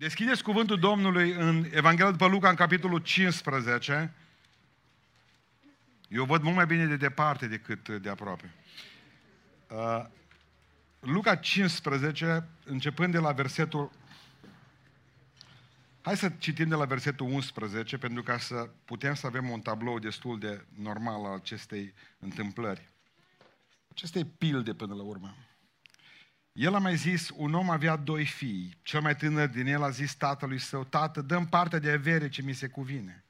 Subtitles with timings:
[0.00, 4.14] Deschideți cuvântul Domnului în Evanghelia după Luca, în capitolul 15.
[6.08, 8.54] Eu văd mult mai bine de departe decât de aproape.
[9.70, 10.04] Uh,
[11.00, 13.90] Luca 15, începând de la versetul...
[16.00, 19.98] Hai să citim de la versetul 11, pentru ca să putem să avem un tablou
[19.98, 22.88] destul de normal al acestei întâmplări.
[23.90, 25.34] Acestei pilde până la urmă.
[26.60, 28.78] El a mai zis, un om avea doi fii.
[28.82, 32.42] Cel mai tânăr din el a zis tatălui său, tată, dăm partea de avere ce
[32.42, 33.24] mi se cuvine.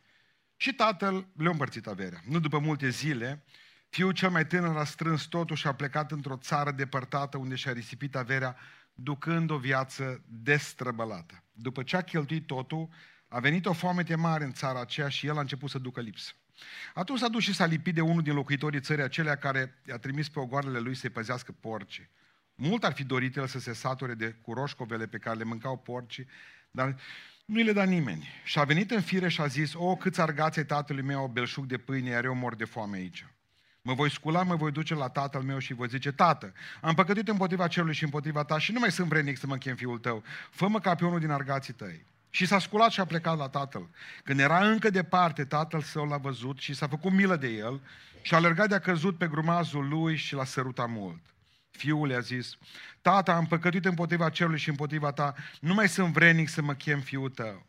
[0.56, 2.20] Și tatăl le-a împărțit averea.
[2.28, 3.44] Nu după multe zile,
[3.88, 7.72] fiul cel mai tânăr a strâns totul și a plecat într-o țară depărtată unde și-a
[7.72, 8.56] risipit averea,
[8.94, 11.42] ducând o viață destrăbălată.
[11.52, 12.88] După ce a cheltuit totul,
[13.28, 16.32] a venit o foamete mare în țara aceea și el a început să ducă lipsă.
[16.94, 20.28] Atunci s-a dus și s-a lipit de unul din locuitorii țării acelea care i-a trimis
[20.28, 22.08] pe ogoarele lui să-i păzească porcii.
[22.62, 26.26] Mult ar fi dorit el să se sature de curoșcovele pe care le mâncau porcii,
[26.70, 26.96] dar
[27.44, 28.28] nu le da nimeni.
[28.44, 31.66] Și a venit în fire și a zis, o, câți argați ai tatălui meu, belșug
[31.66, 33.26] de pâine, iar eu mor de foame aici.
[33.82, 37.28] Mă voi scula, mă voi duce la tatăl meu și voi zice, tată, am păcătuit
[37.28, 40.22] împotriva celui și împotriva ta și nu mai sunt vrednic să mă chem fiul tău.
[40.50, 42.04] Fă-mă ca pe unul din argații tăi.
[42.30, 43.88] Și s-a sculat și a plecat la tatăl.
[44.24, 47.80] Când era încă departe, tatăl său l-a văzut și s-a făcut milă de el
[48.22, 51.20] și a alergat de-a căzut pe grumazul lui și l-a sărutat mult.
[51.70, 52.56] Fiul i-a zis,
[53.00, 57.00] tata, am păcătuit împotriva cerului și împotriva ta, nu mai sunt vrenic să mă chem
[57.00, 57.66] fiul tău.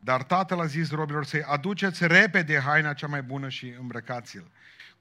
[0.00, 4.50] Dar tatăl a zis robilor să-i aduceți repede haina cea mai bună și îmbrăcați-l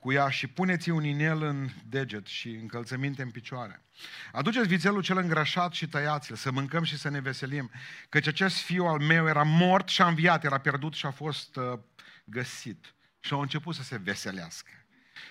[0.03, 3.81] cu ea și puneți un inel în deget și încălțăminte în picioare.
[4.31, 7.71] Aduceți vițelul cel îngrașat și tăiați-l, să mâncăm și să ne veselim,
[8.09, 11.55] căci acest fiu al meu era mort și a înviat, era pierdut și a fost
[11.55, 11.79] uh,
[12.23, 12.93] găsit.
[13.19, 14.82] Și au început să se veselească.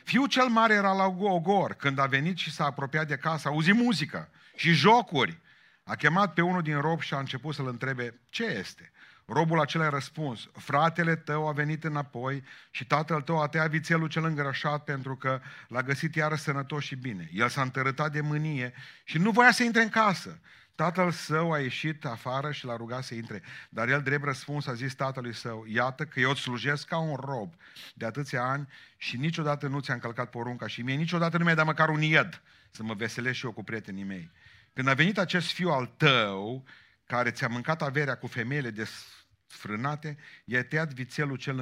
[0.04, 1.72] Fiul cel mare era la Ogor.
[1.72, 5.40] Când a venit și s-a apropiat de casă, a auzit muzică și jocuri.
[5.84, 8.92] A chemat pe unul din rob și a început să-l întrebe, ce este?
[9.26, 14.08] Robul acela a răspuns, fratele tău a venit înapoi și tatăl tău a tăiat vițelul
[14.08, 17.30] cel îngrășat pentru că l-a găsit iară sănătos și bine.
[17.32, 18.72] El s-a întărătat de mânie
[19.04, 20.40] și nu voia să intre în casă.
[20.82, 23.42] Tatăl său a ieșit afară și l-a rugat să intre.
[23.68, 27.14] Dar el, drept răspuns, a zis tatălui său, iată că eu îți slujesc ca un
[27.14, 27.54] rob
[27.94, 31.64] de atâția ani și niciodată nu ți-a încălcat porunca și mie niciodată nu mi-ai dat
[31.64, 34.30] măcar un ied să mă veselesc și eu cu prietenii mei.
[34.72, 36.64] Când a venit acest fiu al tău,
[37.06, 41.58] care ți-a mâncat averea cu femeile desfrânate, i-a tăiat vițelul cel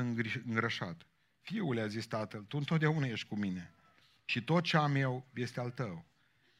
[0.47, 1.07] îngrășat.
[1.41, 3.75] Fiule, a zis tatăl, tu întotdeauna ești cu mine
[4.25, 6.05] și tot ce am eu este al tău.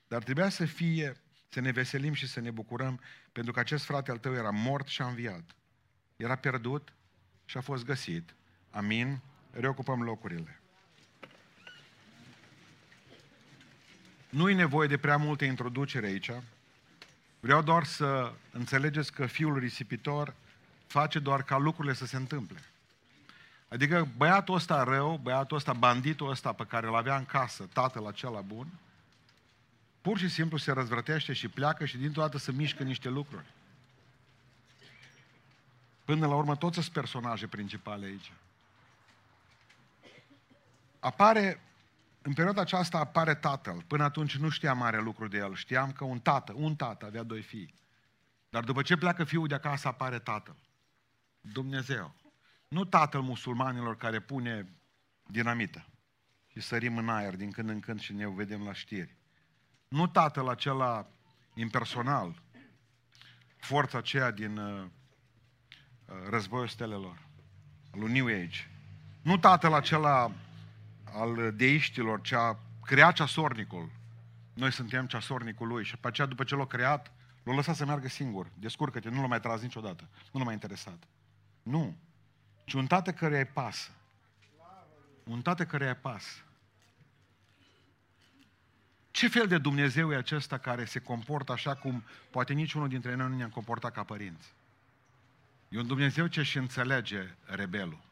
[0.09, 1.21] Dar trebuia să fie
[1.53, 3.01] să ne veselim și să ne bucurăm,
[3.33, 5.45] pentru că acest frate al tău era mort și a înviat.
[6.17, 6.93] Era pierdut
[7.45, 8.35] și a fost găsit.
[8.71, 9.21] Amin?
[9.51, 10.61] Reocupăm locurile.
[14.29, 16.31] Nu e nevoie de prea multe introducere aici.
[17.41, 20.35] Vreau doar să înțelegeți că fiul risipitor
[20.87, 22.59] face doar ca lucrurile să se întâmple.
[23.69, 28.07] Adică băiatul ăsta rău, băiatul ăsta, banditul ăsta pe care îl avea în casă, tatăl
[28.07, 28.67] acela bun,
[30.01, 33.47] pur și simplu se răzvrătește și pleacă și dintr-o dată se mișcă niște lucruri.
[36.05, 38.33] Până la urmă, toți sunt personaje principale aici.
[41.01, 41.61] Apare,
[42.23, 43.83] în perioada aceasta apare tatăl.
[43.87, 45.55] Până atunci nu știam mare lucru de el.
[45.55, 47.75] Știam că un tată, un tată avea doi fii.
[48.49, 50.57] Dar după ce pleacă fiul de acasă, apare tatăl.
[51.41, 52.15] Dumnezeu.
[52.69, 54.69] Nu tatăl musulmanilor care pune
[55.27, 55.87] dinamită
[56.47, 59.17] și sărim în aer din când în când și ne vedem la știri.
[59.91, 61.07] Nu tatăl acela
[61.55, 62.43] impersonal,
[63.57, 67.19] forța aceea din uh, uh, războiul stelelor,
[67.93, 68.71] al New Age.
[69.23, 70.33] Nu tatăl acela
[71.13, 73.91] al deiștilor, ce a creat ceasornicul.
[74.55, 77.13] Noi suntem ceasornicul lui și pe aceea, după ce l-a creat,
[77.43, 78.51] l-a lăsat să meargă singur.
[78.55, 80.09] Descurcă-te, nu l-a mai tras niciodată.
[80.33, 80.99] Nu l-a mai interesat.
[81.63, 81.97] Nu.
[82.65, 83.91] Ci un tată care îi pasă.
[85.25, 86.45] Un tată care îi pasă.
[89.11, 93.29] Ce fel de Dumnezeu e acesta care se comportă așa cum poate niciunul dintre noi
[93.29, 94.55] nu ne-am comportat ca părinți?
[95.69, 98.03] E un Dumnezeu ce și înțelege rebelul.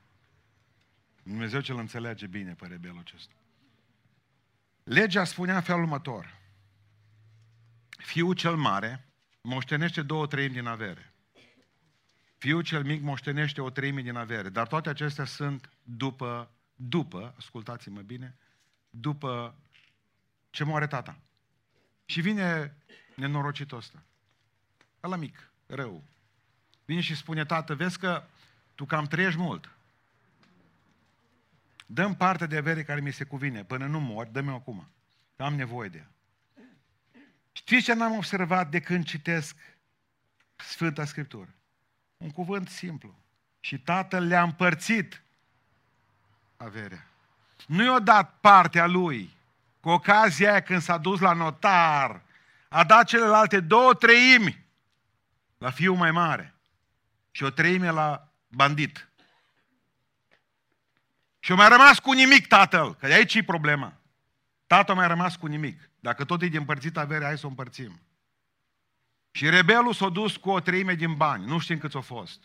[1.22, 3.32] Dumnezeu ce îl înțelege bine pe rebelul acesta.
[4.84, 6.38] Legea spunea în felul următor.
[7.88, 9.08] Fiul cel mare
[9.40, 11.12] moștenește două treimi din avere.
[12.38, 14.48] Fiul cel mic moștenește o treime din avere.
[14.48, 18.36] Dar toate acestea sunt după, după, ascultați-mă bine,
[18.90, 19.54] după
[20.50, 21.18] ce moare tata.
[22.04, 22.74] Și vine
[23.14, 24.02] nenorocitul ăsta.
[25.02, 26.02] Ăla mic, rău.
[26.84, 28.24] Vine și spune, tată, vezi că
[28.74, 29.70] tu cam trăiești mult.
[31.86, 33.64] Dăm parte de avere care mi se cuvine.
[33.64, 34.88] Până nu mor, dă-mi acum.
[35.36, 36.10] Am nevoie de ea.
[37.52, 39.56] Știți ce n-am observat de când citesc
[40.56, 41.54] Sfânta Scriptură.
[42.16, 43.18] Un cuvânt simplu.
[43.60, 45.22] Și tatăl le-a împărțit
[46.56, 47.06] averea.
[47.66, 49.36] Nu i-a dat partea lui.
[49.80, 52.22] Cu ocazia aia când s-a dus la notar,
[52.68, 54.66] a dat celelalte două treimi
[55.58, 56.54] la fiul mai mare
[57.30, 59.08] și o treime la bandit.
[61.40, 63.92] Și a mai rămas cu nimic tatăl, că de aici e problema.
[64.66, 65.90] Tatăl a mai rămas cu nimic.
[66.00, 68.00] Dacă tot e de împărțit averea, hai să o împărțim.
[69.30, 71.46] Și rebelul s-a dus cu o treime din bani.
[71.46, 72.42] Nu știm câți au fost.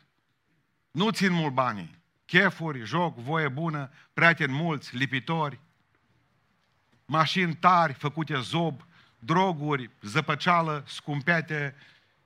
[0.91, 2.01] Nu țin mult banii.
[2.25, 5.59] Chefuri, joc, voie bună, prieteni mulți, lipitori,
[7.05, 8.81] mașini tari, făcute zob,
[9.19, 11.75] droguri, zăpăceală, scumpete,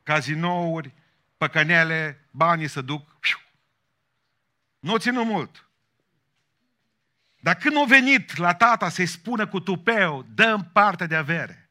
[0.03, 0.93] cazinouri,
[1.37, 3.17] păcănele, banii să duc.
[4.79, 5.67] Nu ținu mult.
[7.39, 11.69] Dar când a venit la tata să-i spună cu tupeu, dăm parte de avere,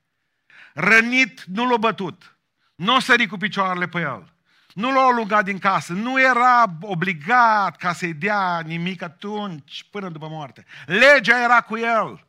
[0.74, 2.36] rănit nu l-a bătut,
[2.74, 4.34] nu o sări cu picioarele pe el,
[4.74, 10.28] nu l-a alungat din casă, nu era obligat ca să-i dea nimic atunci până după
[10.28, 10.64] moarte.
[10.86, 12.26] Legea era cu el.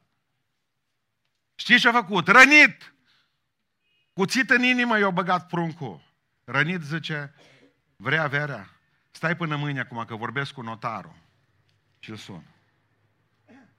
[1.59, 2.27] Știți ce a făcut?
[2.27, 2.94] Rănit!
[4.13, 6.01] Cuțit în inimă i-a băgat pruncul.
[6.44, 7.33] Rănit zice,
[7.95, 8.69] vrea averea?
[9.12, 11.15] Stai până mâine acum că vorbesc cu notarul.
[12.00, 12.44] Și îl sun.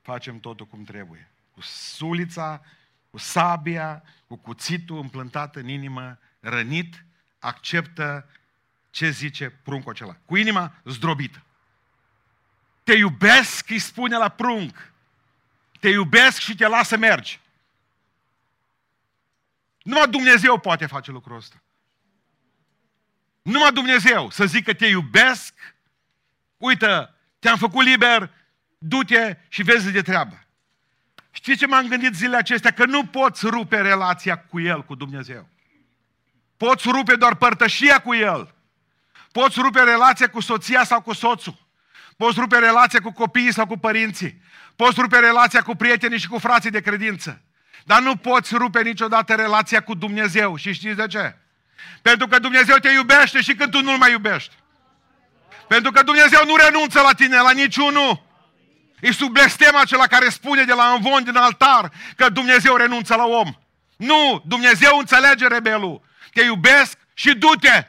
[0.03, 1.31] Facem totul cum trebuie.
[1.51, 2.63] Cu sulița,
[3.11, 7.05] cu sabia, cu cuțitul împlântat în inimă, rănit,
[7.39, 8.31] acceptă
[8.91, 10.17] ce zice pruncul acela.
[10.25, 11.43] Cu inima zdrobită.
[12.83, 14.93] Te iubesc, îi spune la prunc.
[15.81, 17.41] Te iubesc și te lasă mergi.
[19.89, 21.63] Numai Dumnezeu poate face lucrul ăsta.
[23.43, 25.55] Numai Dumnezeu să zică te iubesc,
[26.57, 28.31] uite, te-am făcut liber,
[28.79, 30.45] du-te și vezi de treabă.
[31.31, 32.71] Știi ce m-am gândit zilele acestea?
[32.71, 35.49] Că nu poți rupe relația cu El, cu Dumnezeu.
[36.57, 38.55] Poți rupe doar părtășia cu El.
[39.33, 41.67] Poți rupe relația cu soția sau cu soțul.
[42.17, 44.43] Poți rupe relația cu copiii sau cu părinții.
[44.77, 47.43] Poți rupe relația cu prietenii și cu frații de credință.
[47.89, 50.57] Dar nu poți rupe niciodată relația cu Dumnezeu.
[50.57, 51.37] Și știți de ce?
[52.03, 54.55] Pentru că Dumnezeu te iubește și când tu nu-L mai iubești.
[55.69, 58.23] Pentru că Dumnezeu nu renunță la tine, la niciunul.
[59.01, 63.25] E sub blestem acela care spune de la învon din altar că Dumnezeu renunță la
[63.25, 63.55] om.
[63.97, 66.03] Nu, Dumnezeu înțelege rebelul.
[66.33, 67.87] Te iubesc și du-te.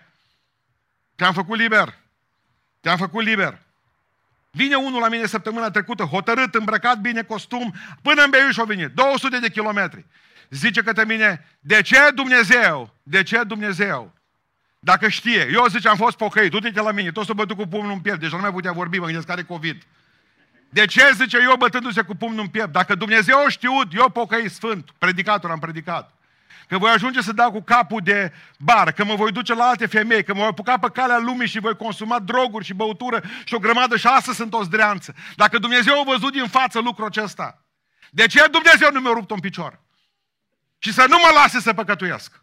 [1.15, 1.97] Te-am făcut liber.
[2.81, 3.59] Te-am făcut liber.
[4.51, 8.87] Vine unul la mine săptămâna trecută, hotărât, îmbrăcat bine, costum, până în Beiuș o vine,
[8.87, 10.05] 200 de kilometri.
[10.49, 12.95] Zice către mine, de ce Dumnezeu?
[13.03, 14.13] De ce Dumnezeu?
[14.79, 17.91] Dacă știe, eu zice, am fost pocăit, du-te la mine, tot să bătut cu pumnul
[17.91, 19.83] în piept, deja nu mai putea vorbi, mă gândesc că are COVID.
[20.69, 22.71] De ce, zice, eu bătându-se cu pumnul în piept?
[22.71, 26.18] Dacă Dumnezeu a știut, eu pocăit sfânt, predicator am predicat
[26.69, 29.85] că voi ajunge să dau cu capul de bar, că mă voi duce la alte
[29.85, 33.53] femei, că mă voi apuca pe calea lumii și voi consuma droguri și băutură și
[33.53, 35.15] o grămadă și asta sunt o zdreanță.
[35.35, 37.65] Dacă Dumnezeu a văzut din față lucrul acesta,
[38.09, 39.79] de ce Dumnezeu nu mi-a rupt un picior?
[40.77, 42.41] Și să nu mă lase să păcătuiesc.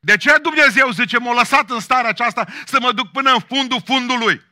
[0.00, 3.82] De ce Dumnezeu, zice, m-a lăsat în starea aceasta să mă duc până în fundul
[3.84, 4.42] fundului?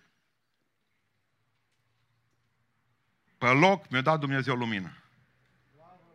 [3.38, 4.99] Pe loc mi-a dat Dumnezeu lumină.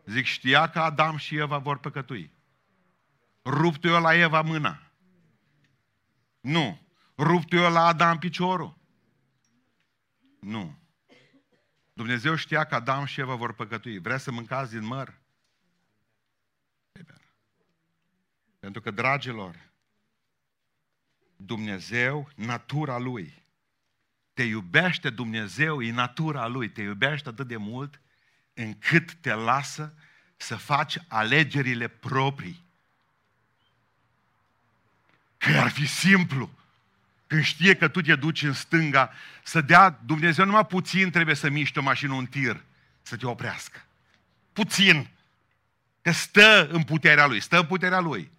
[0.06, 2.30] Zic, știa că Adam și Eva vor păcătui.
[3.44, 4.90] Ruptu eu la Eva mâna.
[6.40, 6.80] Nu.
[7.16, 8.78] Ruptu eu la Adam piciorul.
[10.40, 10.78] Nu.
[11.92, 13.98] Dumnezeu știa că Adam și Eva vor păcătui.
[13.98, 15.18] Vrea să mâncați din măr?
[18.58, 19.70] Pentru că, dragilor,
[21.36, 23.42] Dumnezeu, natura Lui,
[24.32, 28.00] te iubește Dumnezeu, e natura Lui, te iubește atât de mult
[28.56, 29.94] încât te lasă
[30.36, 32.64] să faci alegerile proprii.
[35.38, 36.50] Că ar fi simplu.
[37.26, 41.48] Când știe că tu te duci în stânga, să dea Dumnezeu numai puțin trebuie să
[41.48, 42.64] miște o mașină un tir,
[43.02, 43.84] să te oprească.
[44.52, 45.08] Puțin.
[46.02, 48.30] Că stă în puterea Lui, stă în puterea Lui.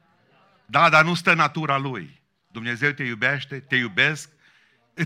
[0.65, 2.21] Da, dar nu stă natura Lui.
[2.47, 4.29] Dumnezeu te iubește, te iubesc,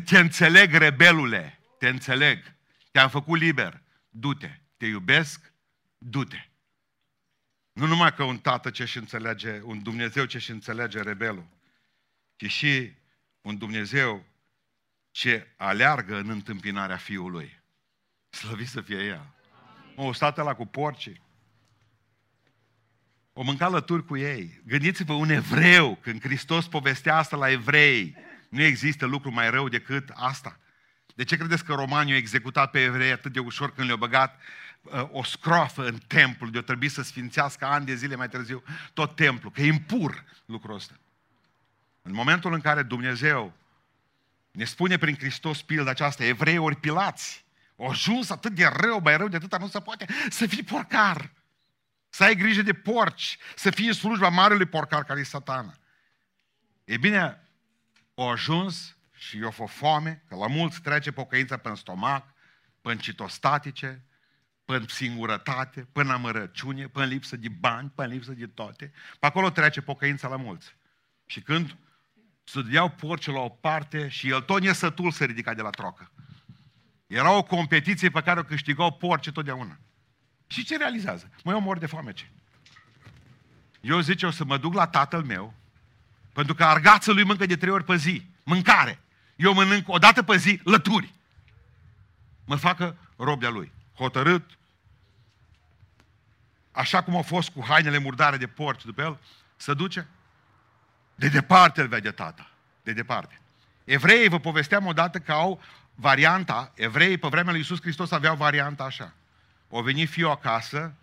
[0.05, 2.53] te înțeleg, rebelule, te înțeleg.
[2.91, 5.53] Te-am făcut liber, du-te te iubesc,
[5.97, 6.47] du-te.
[7.71, 11.47] Nu numai că un tată ce-și înțelege, un Dumnezeu ce-și înțelege rebelul,
[12.35, 12.91] ci și
[13.41, 14.25] un Dumnezeu
[15.11, 17.61] ce aleargă în întâmpinarea Fiului.
[18.29, 19.33] Slăvit să fie El.
[19.95, 21.21] O stat la cu porcii.
[23.33, 24.61] O mânca lături cu ei.
[24.65, 28.15] Gândiți-vă un evreu, când Hristos povestea asta la evrei,
[28.49, 30.59] nu există lucru mai rău decât asta.
[31.15, 34.35] De ce credeți că romanii au executat pe evrei atât de ușor când le-au băgat
[34.35, 34.61] uh,
[35.11, 39.49] o scroafă în templu, de-o trebuie să sfințească ani de zile mai târziu tot templu,
[39.49, 40.99] că e impur lucrul ăsta.
[42.01, 43.53] În momentul în care Dumnezeu
[44.51, 47.45] ne spune prin Hristos pilda aceasta, evrei ori pilați,
[47.75, 51.31] o ajuns atât de rău, mai rău de atâta nu se poate, să fii porcar.
[52.09, 55.73] Să ai grijă de porci, să fii în slujba marelui porcar care e satana.
[56.83, 57.47] E bine,
[58.13, 62.33] o ajuns și eu fă foame, că la mulți trece pocăința pe stomac,
[62.81, 64.03] pe citostatice,
[64.77, 68.91] pe singurătate, pe amărăciune, pe lipsă de bani, pe lipsă de toate.
[69.19, 70.75] Pe acolo trece pocăința la mulți.
[71.25, 71.75] Și când
[72.43, 76.11] să iau porci la o parte și el tot nesătul să ridica de la trocă.
[77.07, 79.77] Era o competiție pe care o câștigau porci totdeauna.
[80.47, 81.29] Și ce realizează?
[81.43, 82.25] Mă, eu mor de foame ce?
[83.81, 85.53] Eu zice, o să mă duc la tatăl meu,
[86.33, 88.25] pentru că argață lui mâncă de trei ori pe zi.
[88.43, 88.99] Mâncare.
[89.35, 91.13] Eu mănânc o dată pe zi lături.
[92.45, 93.71] Mă facă rob de lui.
[93.93, 94.57] Hotărât,
[96.71, 99.17] așa cum a fost cu hainele murdare de porci după el,
[99.55, 100.07] să duce.
[101.15, 102.49] De departe îl vede tata.
[102.83, 103.39] De departe.
[103.83, 105.61] Evreii, vă povesteam odată că au
[105.95, 109.13] varianta, evreii pe vremea lui Iisus Hristos aveau varianta așa.
[109.69, 110.93] O veni fiul acasă,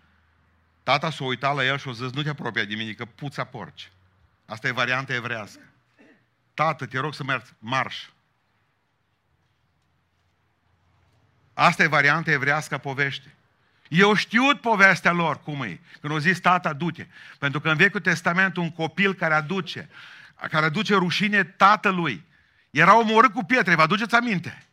[0.83, 3.43] tata s-a uitat la el și a zis, nu te apropia de mine, că puța
[3.43, 3.91] porci.
[4.45, 5.61] Asta e varianta evrească.
[6.53, 8.09] Tată, te rog să mergi marș.
[11.53, 13.33] Asta e varianta evrească a poveștii.
[13.89, 15.79] Eu știut povestea lor, cum e.
[16.01, 17.07] Când au zis, tata, du-te.
[17.39, 19.89] Pentru că în Vechiul Testament un copil care aduce,
[20.49, 22.23] care aduce rușine tatălui,
[22.69, 24.63] era omorât cu pietre, vă aduceți aminte?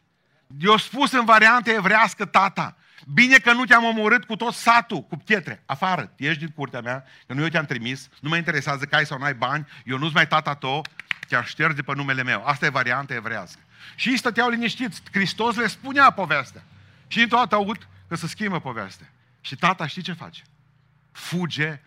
[0.61, 2.77] Eu spus în varianta evrească, tata,
[3.13, 7.05] bine că nu te-am omorât cu tot satul, cu pietre, afară, ieși din curtea mea,
[7.27, 9.99] că nu eu te-am trimis, nu mă interesează că ai sau nu ai bani, eu
[9.99, 10.85] nu-ți mai tata tău,
[11.29, 12.45] te-am șterge pe numele meu.
[12.45, 13.61] Asta e varianta evrească.
[13.95, 16.63] Și ei stăteau liniștiți, Hristos le spunea povestea.
[17.07, 19.13] Și într-o dată aud că se schimbă povestea.
[19.41, 20.43] Și tata știi ce face?
[21.13, 21.81] Fuge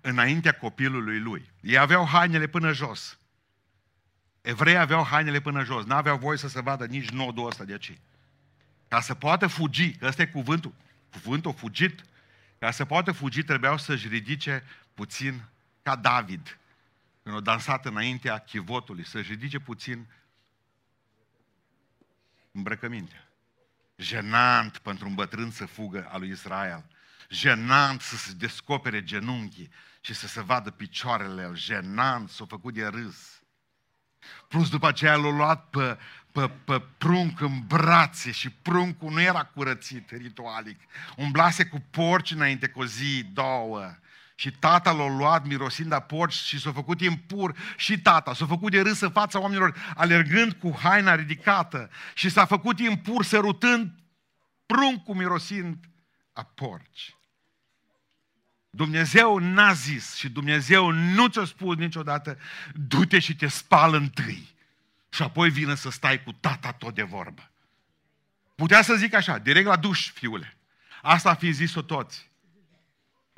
[0.00, 1.50] înaintea copilului lui.
[1.60, 3.18] Ei aveau hainele până jos.
[4.40, 5.84] Evrei aveau hainele până jos.
[5.84, 7.98] N-aveau voie să se vadă nici nodul ăsta de aici.
[8.88, 10.74] Ca să poată fugi, că ăsta e cuvântul,
[11.10, 12.04] cuvântul fugit,
[12.58, 15.42] ca să poată fugi trebuiau să-și ridice puțin
[15.82, 16.58] ca David,
[17.22, 20.06] când a dansat înaintea chivotului, să-și ridice puțin
[22.52, 23.25] îmbrăcămintea.
[23.96, 26.84] Jenant pentru un bătrân să fugă al lui Israel.
[27.28, 31.56] Jenant să se descopere genunchii și să se vadă picioarele el.
[31.56, 33.42] Jenant s-a făcut de râs.
[34.48, 35.98] Plus după aceea l-a luat pe,
[36.32, 40.80] pe, pe prunc în brațe și pruncul nu era curățit ritualic.
[41.16, 43.96] Umblase cu porci înainte cu o zi, două.
[44.38, 48.34] Și tata l-a luat mirosind a porci și s-a făcut impur și tata.
[48.34, 51.90] S-a făcut de râs în fața oamenilor, alergând cu haina ridicată.
[52.14, 53.92] Și s-a făcut impur sărutând
[54.66, 55.76] pruncul mirosind
[56.32, 57.16] a porci.
[58.70, 62.38] Dumnezeu n-a zis și Dumnezeu nu ți-a spus niciodată,
[62.74, 64.54] du-te și te spal întâi
[65.08, 67.50] și apoi vină să stai cu tata tot de vorbă.
[68.54, 70.56] Putea să zic așa, direct la duș, fiule.
[71.02, 72.25] Asta fi zis-o toți.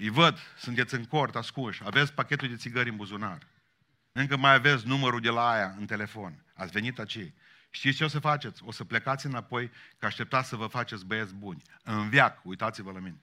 [0.01, 3.47] Îi văd, sunteți în cort, ascunși, aveți pachetul de țigări în buzunar.
[4.13, 6.45] Încă mai aveți numărul de la aia în telefon.
[6.55, 7.33] Ați venit aici.
[7.71, 8.63] Știți ce o să faceți?
[8.65, 11.63] O să plecați înapoi, că așteptați să vă faceți băieți buni.
[11.83, 13.21] În viac, uitați-vă la mine.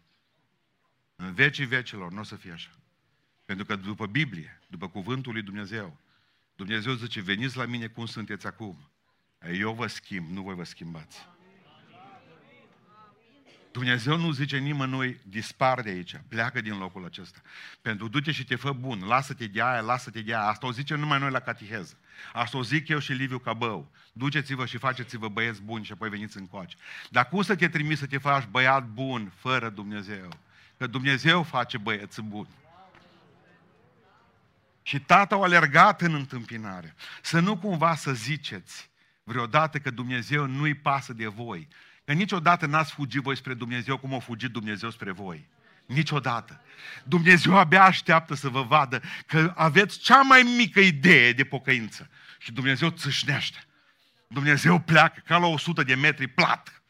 [1.15, 2.71] În vecii vecilor nu o să fie așa.
[3.45, 5.97] Pentru că după Biblie, după cuvântul lui Dumnezeu,
[6.55, 8.89] Dumnezeu zice, veniți la mine cum sunteți acum.
[9.53, 11.27] Eu vă schimb, nu voi vă schimbați.
[13.75, 17.39] Dumnezeu nu zice nimănui, dispar de aici, pleacă din locul acesta.
[17.81, 20.47] Pentru du-te și te fă bun, lasă-te de aia, lasă-te de aia.
[20.47, 21.97] Asta o zice numai noi la catiheză.
[22.33, 23.91] Asta o zic eu și Liviu Cabău.
[24.13, 26.75] Duceți-vă și faceți-vă băieți buni și apoi veniți în coace.
[27.09, 30.29] Dar cum să te trimiți să te faci băiat bun fără Dumnezeu?
[30.77, 32.49] Că Dumnezeu face băieți buni.
[34.81, 36.95] Și tata a alergat în întâmpinare.
[37.21, 38.89] Să nu cumva să ziceți
[39.23, 41.67] vreodată că Dumnezeu nu-i pasă de voi.
[42.05, 45.47] Că niciodată n-ați fugit voi spre Dumnezeu cum a fugit Dumnezeu spre voi.
[45.85, 46.61] Niciodată.
[47.03, 52.09] Dumnezeu abia așteaptă să vă vadă că aveți cea mai mică idee de pocăință.
[52.39, 53.63] Și Dumnezeu țâșnește.
[54.27, 56.83] Dumnezeu pleacă ca la 100 de metri plat.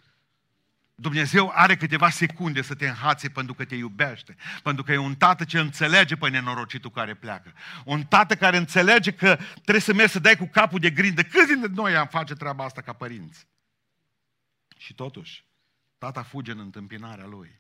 [0.96, 4.36] Dumnezeu are câteva secunde să te înhațe pentru că te iubește.
[4.64, 7.54] Pentru că e un tată ce înțelege pe nenorocitul care pleacă.
[7.86, 11.24] Un tată care înțelege că trebuie să mergi să dai cu capul de grindă.
[11.24, 13.48] Câți dintre noi am face treaba asta ca părinți?
[14.78, 15.46] Și totuși,
[15.98, 17.60] tata fuge în întâmpinarea lui.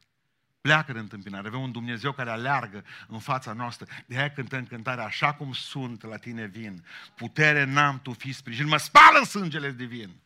[0.62, 1.48] Pleacă în întâmpinare.
[1.48, 3.88] Avem un Dumnezeu care aleargă în fața noastră.
[4.06, 6.86] De aia cântăm cântarea, așa cum sunt, la tine vin.
[7.16, 8.68] Putere n-am, tu fi sprijin.
[8.68, 10.22] Mă spală în sângele divin.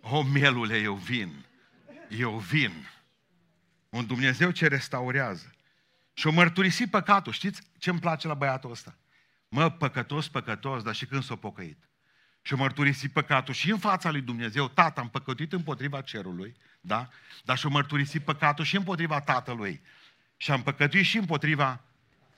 [0.00, 1.44] O, mielule, eu vin.
[2.08, 2.72] Eu vin.
[3.88, 5.54] Un Dumnezeu ce restaurează.
[6.12, 7.32] Și o mărturisi păcatul.
[7.32, 8.96] Știți ce îmi place la băiatul ăsta?
[9.48, 11.78] Mă, păcătos, păcătos, dar și când s-a pocăit.
[12.46, 17.08] Și o mărturisi păcatul și în fața lui Dumnezeu, tata, am păcătuit împotriva cerului, da?
[17.44, 19.80] Dar și o mărturisi păcatul și împotriva tatălui.
[20.36, 21.80] Și am păcătuit și împotriva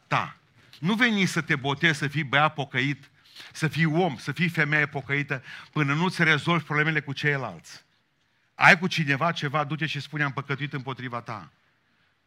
[0.06, 0.36] ta.
[0.78, 3.10] Nu veni să te botezi, să fii băiat pocăit,
[3.52, 7.84] să fii om, să fii femeie pocăită, până nu-ți rezolvi problemele cu ceilalți.
[8.54, 11.50] Ai cu cineva ceva, du-te și spune, am păcătuit împotriva ta.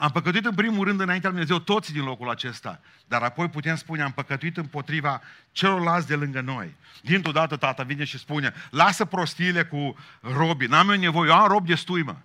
[0.01, 3.75] Am păcătuit în primul rând înaintea lui Dumnezeu toți din locul acesta, dar apoi putem
[3.75, 6.75] spune, am păcătuit împotriva celorlalți de lângă noi.
[7.01, 11.47] Dintr-o dată tata vine și spune, lasă prostiile cu robii, n-am eu nevoie, eu am
[11.47, 12.15] rob destui, mă.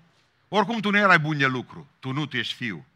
[0.49, 2.87] Oricum tu nu erai bun de lucru, tu nu, tu ești fiu.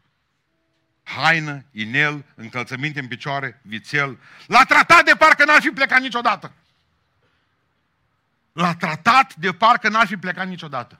[1.03, 4.17] Haină, inel, încălțăminte în picioare, vițel.
[4.47, 6.51] L-a tratat de parcă n-ar fi plecat niciodată.
[8.53, 10.99] L-a tratat de parcă n-ar fi plecat niciodată.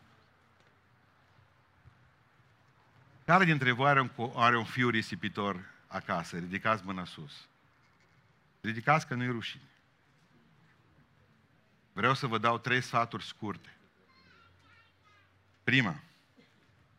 [3.30, 6.38] Care dintre voi are un, are un fiu risipitor acasă?
[6.38, 7.48] Ridicați mâna sus.
[8.62, 9.64] Ridicați că nu-i rușine.
[11.94, 13.78] Vreau să vă dau trei sfaturi scurte.
[15.64, 16.00] Prima,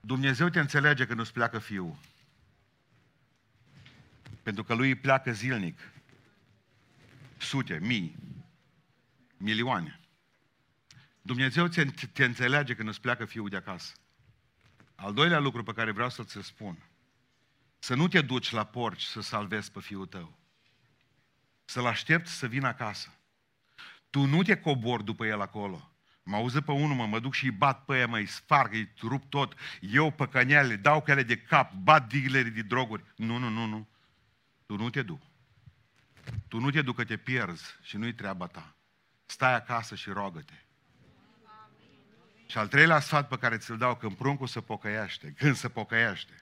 [0.01, 1.97] Dumnezeu te înțelege când nu-ți pleacă fiul.
[4.43, 5.79] Pentru că lui îi pleacă zilnic.
[7.39, 8.17] Sute, mii,
[9.37, 10.01] milioane.
[11.23, 13.93] Dumnezeu te, te înțelege când îți pleacă fiul de acasă.
[15.01, 16.79] Al doilea lucru pe care vreau să-ți spun,
[17.79, 20.39] să nu te duci la porci să salvezi pe fiul tău.
[21.65, 23.15] Să-l aștepți să vină acasă.
[24.11, 25.93] Tu nu te cobori după el acolo.
[26.23, 28.73] Mă auză pe unul, mă, mă duc și îi bat pe ea, mă, îi sparg,
[28.73, 33.05] îi rup tot, eu păcăneale, dau ele de cap, bat diglerii de droguri.
[33.17, 33.89] Nu, nu, nu, nu.
[34.67, 35.23] Tu nu te duci.
[36.49, 38.77] Tu nu te duc că te pierzi și nu-i treaba ta.
[39.27, 40.65] Stai acasă și rogă-te.
[42.51, 46.33] Și al treilea sfat pe care ți-l dau, când pruncul se pocăiește, când se pocăiește,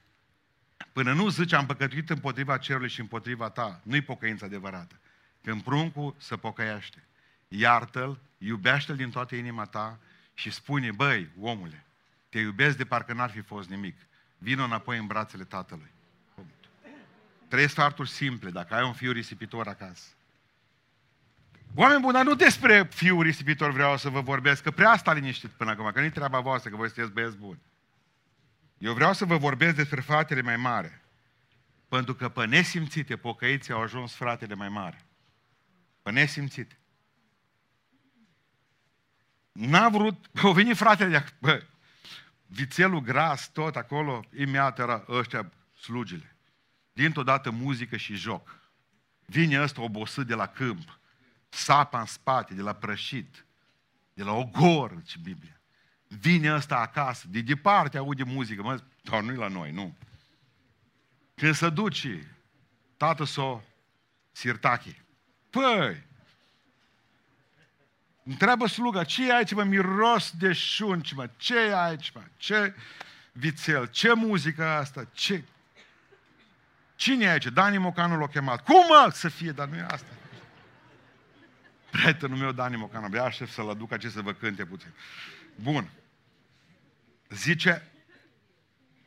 [0.93, 4.95] până nu zice am păcătuit împotriva cerului și împotriva ta, nu-i pocăință adevărată.
[5.43, 7.05] Când pruncul se pocăiește,
[7.49, 9.99] iartă-l, iubește-l din toată inima ta
[10.35, 11.85] și spune, băi, omule,
[12.29, 13.97] te iubesc de parcă n-ar fi fost nimic.
[14.39, 15.91] Vino înapoi în brațele tatălui.
[17.49, 20.09] Trei sfaturi simple, dacă ai un fiu risipitor acasă.
[21.75, 25.51] Oameni buni, dar nu despre fiul risipitor vreau să vă vorbesc, că prea asta liniștit
[25.51, 27.61] până acum, că nu-i treaba voastră, că voi sunteți băieți buni.
[28.79, 31.03] Eu vreau să vă vorbesc despre fratele mai mare.
[31.89, 35.07] Pentru că pe nesimțite pocăiții au ajuns fratele mai mare.
[36.03, 36.79] Pe nesimțite.
[39.53, 41.67] N-a vrut, au venit fratele de bă,
[42.47, 46.37] vițelul gras, tot acolo, imediat era ăștia slugile.
[46.93, 48.61] Dintr-o dată muzică și joc.
[49.25, 50.98] Vine ăsta obosit de la câmp
[51.49, 53.45] sapa în spate, de la prășit,
[54.15, 55.61] de la ogor, ce Biblia.
[56.07, 59.97] Vine ăsta acasă, de departe aude muzică, mă, dar nu la noi, nu.
[61.35, 62.37] Când se duce,
[62.97, 63.61] tată s-o
[64.33, 65.05] sirtache.
[65.51, 66.07] Păi,
[68.25, 72.75] întreabă sluga, ce e aici, mă, miros de șunci, mă, ce e aici, mă, ce
[73.33, 75.45] vițel, ce muzică asta, ce...
[76.95, 77.47] Cine e aici?
[77.47, 78.65] Dani Mocanu l-a chemat.
[78.65, 80.18] Cum, mă, să fie, dar nu e asta.
[81.91, 84.93] Prietenul meu, Dani Mocan, abia aștept să-l aduc aici să vă cânte puțin.
[85.55, 85.91] Bun.
[87.29, 87.93] Zice,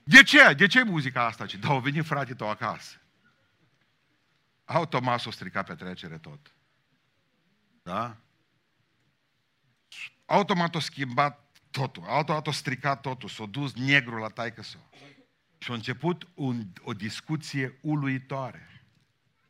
[0.04, 0.54] de ce?
[0.54, 1.46] De ce muzica asta?
[1.60, 2.96] Dar au venit fratele tău acasă.
[4.65, 6.54] Automat s-o stricat petrecere tot.
[7.84, 8.17] Da?
[10.26, 12.04] Automat o schimbat totul.
[12.04, 13.30] Automat o stricat totul.
[13.30, 14.78] S-a dus negru la taică s
[15.58, 18.86] Și a început un, o discuție uluitoare.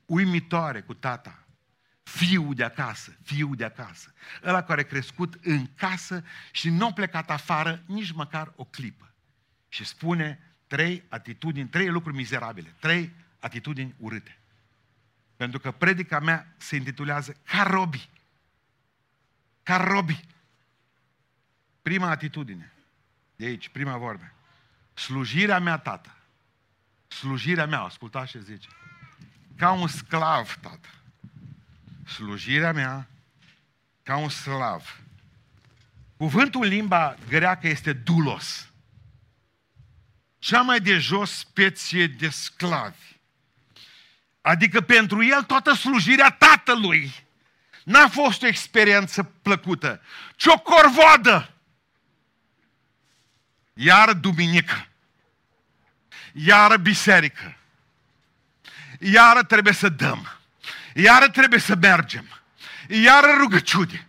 [0.05, 1.45] Uimitoare cu tata
[2.03, 4.13] fiul de acasă, fiul de acasă.
[4.43, 9.13] Ăla care a crescut în casă și nu a plecat afară nici măcar o clipă.
[9.69, 14.37] Și spune trei atitudini, trei lucruri mizerabile, trei atitudini urâte.
[15.35, 18.09] Pentru că predica mea se intitulează Ca robi.
[19.63, 20.19] Ca robi.
[21.81, 22.73] Prima atitudine.
[23.35, 24.33] De aici, prima vorbe.
[24.93, 26.15] Slujirea mea, tată.
[27.07, 28.69] Slujirea mea, ascultați ce zice.
[29.55, 30.89] Ca un sclav, tată
[32.11, 33.07] slujirea mea
[34.03, 34.99] ca un slav.
[36.17, 38.69] Cuvântul în limba greacă este dulos.
[40.39, 43.19] Cea mai de jos specie de sclavi.
[44.41, 47.13] Adică pentru el toată slujirea tatălui
[47.83, 50.01] n-a fost o experiență plăcută,
[50.35, 51.53] ci o corvoadă.
[53.73, 54.87] Iar duminică,
[56.33, 57.57] iar biserică,
[58.99, 60.40] iar trebuie să dăm
[60.93, 62.25] iară trebuie să mergem,
[62.87, 64.05] iară rugăciune.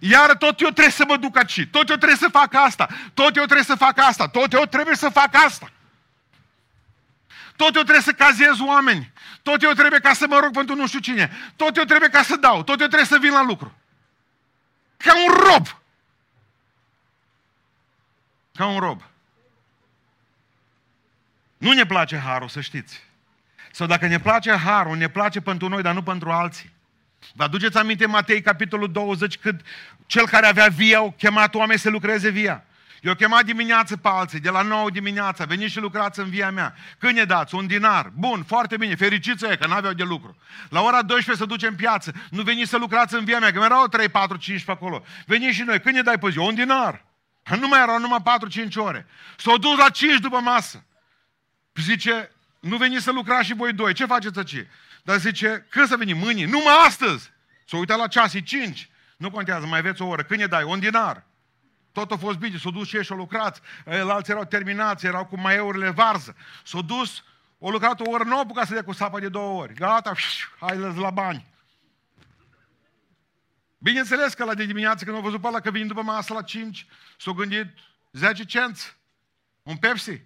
[0.00, 3.36] Iar tot eu trebuie să mă duc aici, tot eu trebuie să fac asta, tot
[3.36, 5.72] eu trebuie să fac asta, tot eu trebuie să fac asta.
[7.56, 9.12] Tot eu trebuie să cazez oameni.
[9.42, 11.30] Tot eu trebuie ca să mă rog pentru nu știu cine.
[11.56, 12.62] Tot eu trebuie ca să dau.
[12.62, 13.78] Tot eu trebuie să vin la lucru.
[14.96, 15.66] Ca un rob.
[18.54, 19.02] Ca un rob.
[21.56, 23.07] Nu ne place harul, să știți.
[23.78, 26.70] Sau dacă ne place harul, ne place pentru noi, dar nu pentru alții.
[27.34, 29.62] Vă aduceți aminte Matei, capitolul 20, când
[30.06, 32.64] cel care avea via au chemat oameni să lucreze via.
[33.02, 36.74] Eu chemat dimineață pe alții, de la 9 dimineața, veniți și lucrați în via mea.
[36.98, 37.54] Când ne dați?
[37.54, 38.12] Un dinar.
[38.14, 40.36] Bun, foarte bine, fericiți e că n-aveau de lucru.
[40.68, 42.12] La ora 12 să ducem piață.
[42.30, 45.04] Nu veniți să lucrați în via mea, că erau 3, 4, 5 pe acolo.
[45.26, 45.80] Veniți și noi.
[45.80, 46.38] Când ne dai pe zi?
[46.38, 47.04] Un dinar.
[47.60, 48.22] Nu mai erau numai
[48.68, 49.06] 4-5 ore.
[49.36, 50.84] S-au dus la 5 după masă.
[51.74, 53.92] Zice, nu veniți să lucrați și voi doi.
[53.92, 54.66] Ce faceți aici?
[55.02, 56.16] Dar zice, când să venim?
[56.16, 56.44] Mâine?
[56.44, 57.30] Numai astăzi.
[57.66, 58.88] S-a uitat la ceas, e 5.
[59.16, 60.22] Nu contează, mai aveți o oră.
[60.22, 60.62] Când ne dai?
[60.62, 61.26] Un dinar.
[61.92, 63.60] Tot a fost bine, s-au dus și ei și au lucrat.
[63.86, 66.36] Alții erau terminați, erau cu maieurile varză.
[66.64, 67.24] S-au dus,
[67.60, 69.74] au lucrat o oră, nu au ca să dea cu sapa de două ori.
[69.74, 70.12] Gata,
[70.60, 71.46] hai la bani.
[73.78, 76.42] Bineînțeles că la de dimineață când au văzut pe ăla că vin după masă la
[76.42, 76.86] 5,
[77.18, 77.66] s-au gândit
[78.12, 78.96] 10 cenți,
[79.62, 80.20] un Pepsi.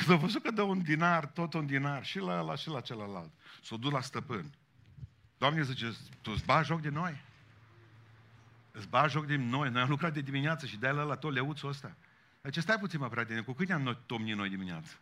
[0.00, 2.80] Când au văzut că dă un dinar, tot un dinar, și la ăla și la
[2.80, 3.30] celălalt,
[3.62, 4.50] s-au dus la stăpân.
[5.38, 7.20] Doamne zice, tu îți bagi joc de noi?
[8.70, 9.70] Îți bagi joc de noi?
[9.70, 11.96] Noi am lucrat de dimineață și dai la ăla tot leuțul ăsta.
[12.40, 14.94] Deci stai puțin, mă, prietene, cu câte am tomnit noi dimineață?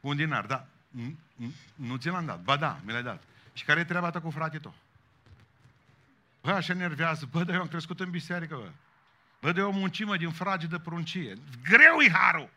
[0.00, 0.66] Un dinar, da.
[1.74, 2.42] Nu ți l-am dat.
[2.42, 3.22] Ba da, mi l-ai dat.
[3.52, 4.74] Și care e treaba ta cu frate tău?
[6.42, 7.28] Bă, așa nervează.
[7.30, 8.70] Bă, dar eu am crescut în biserică, bă.
[9.40, 11.38] Bă, de o muncimă din fragedă pruncie.
[11.62, 12.56] Greu e harul.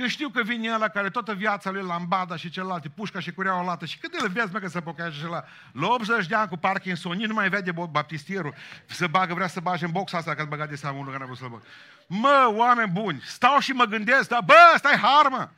[0.00, 3.62] Că știu că vine ăla care toată viața lui lambada și celălalt, pușca și cureaua
[3.62, 3.84] lată.
[3.86, 6.48] Și cât de le vezi, mă, că se pocăia și la, la 80 de ani
[6.48, 8.54] cu Parkinson, nici nu mai vede baptistierul,
[8.86, 11.26] să bagă, vrea să bage în boxa asta, că băgat de seamă unul care a
[11.26, 11.62] vrut să bag.
[12.06, 15.52] Mă, oameni buni, stau și mă gândesc, dar bă, stai harmă!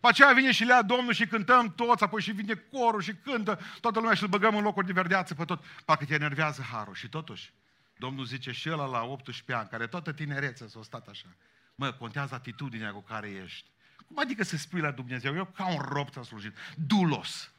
[0.00, 3.58] Pe aceea vine și lea Domnul și cântăm toți, apoi și vine corul și cântă
[3.80, 5.64] toată lumea și îl băgăm în locuri de verdeață pe tot.
[5.84, 6.94] Parcă te enervează harul.
[6.94, 7.52] Și totuși,
[7.96, 11.26] Domnul zice și ăla la 18 ani, care toată tinerețea s-a stat așa.
[11.74, 13.72] Mă, contează atitudinea cu care ești.
[14.06, 15.34] Cum adică să spui la Dumnezeu?
[15.34, 16.56] Eu ca un rob ți-am slujit.
[16.74, 17.52] Dulos.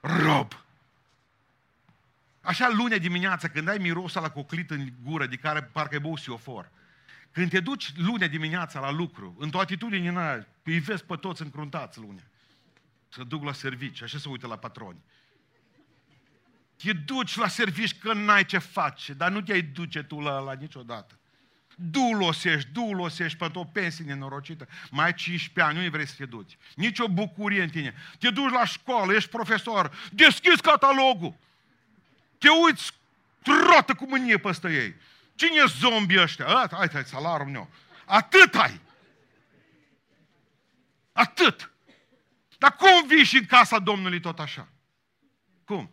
[0.00, 0.64] Rob.
[2.40, 6.18] Așa lune dimineața, când ai mirosul la coclit în gură, de care parcă e băut
[6.18, 6.70] siofor.
[7.32, 11.42] Când te duci lunea dimineața la lucru, într-o atitudine în aia, îi vezi pe toți
[11.42, 12.24] încruntați lunea.
[13.08, 14.98] Să duc la servici, așa se uită la patroni.
[16.76, 20.52] Te duci la servici că n-ai ce face, dar nu te-ai duce tu la, la
[20.52, 21.18] niciodată.
[21.76, 24.68] Dulos ești, dulos ești pentru o pensie nenorocită.
[24.90, 26.56] Mai ai 15 ani, nu vrei să te duci.
[26.74, 27.94] Nici o bucurie în tine.
[28.18, 31.34] Te duci la școală, ești profesor, deschizi catalogul.
[32.38, 32.92] Te uiți
[33.42, 34.94] trotă cu mânie peste ei.
[35.34, 36.46] Cine e zombii ăștia?
[36.46, 37.70] A, hai, hai, salarul meu.
[38.04, 38.80] Atât ai.
[41.12, 41.70] Atât.
[42.58, 44.68] Dar cum vii și în casa Domnului tot așa?
[45.64, 45.90] Cum?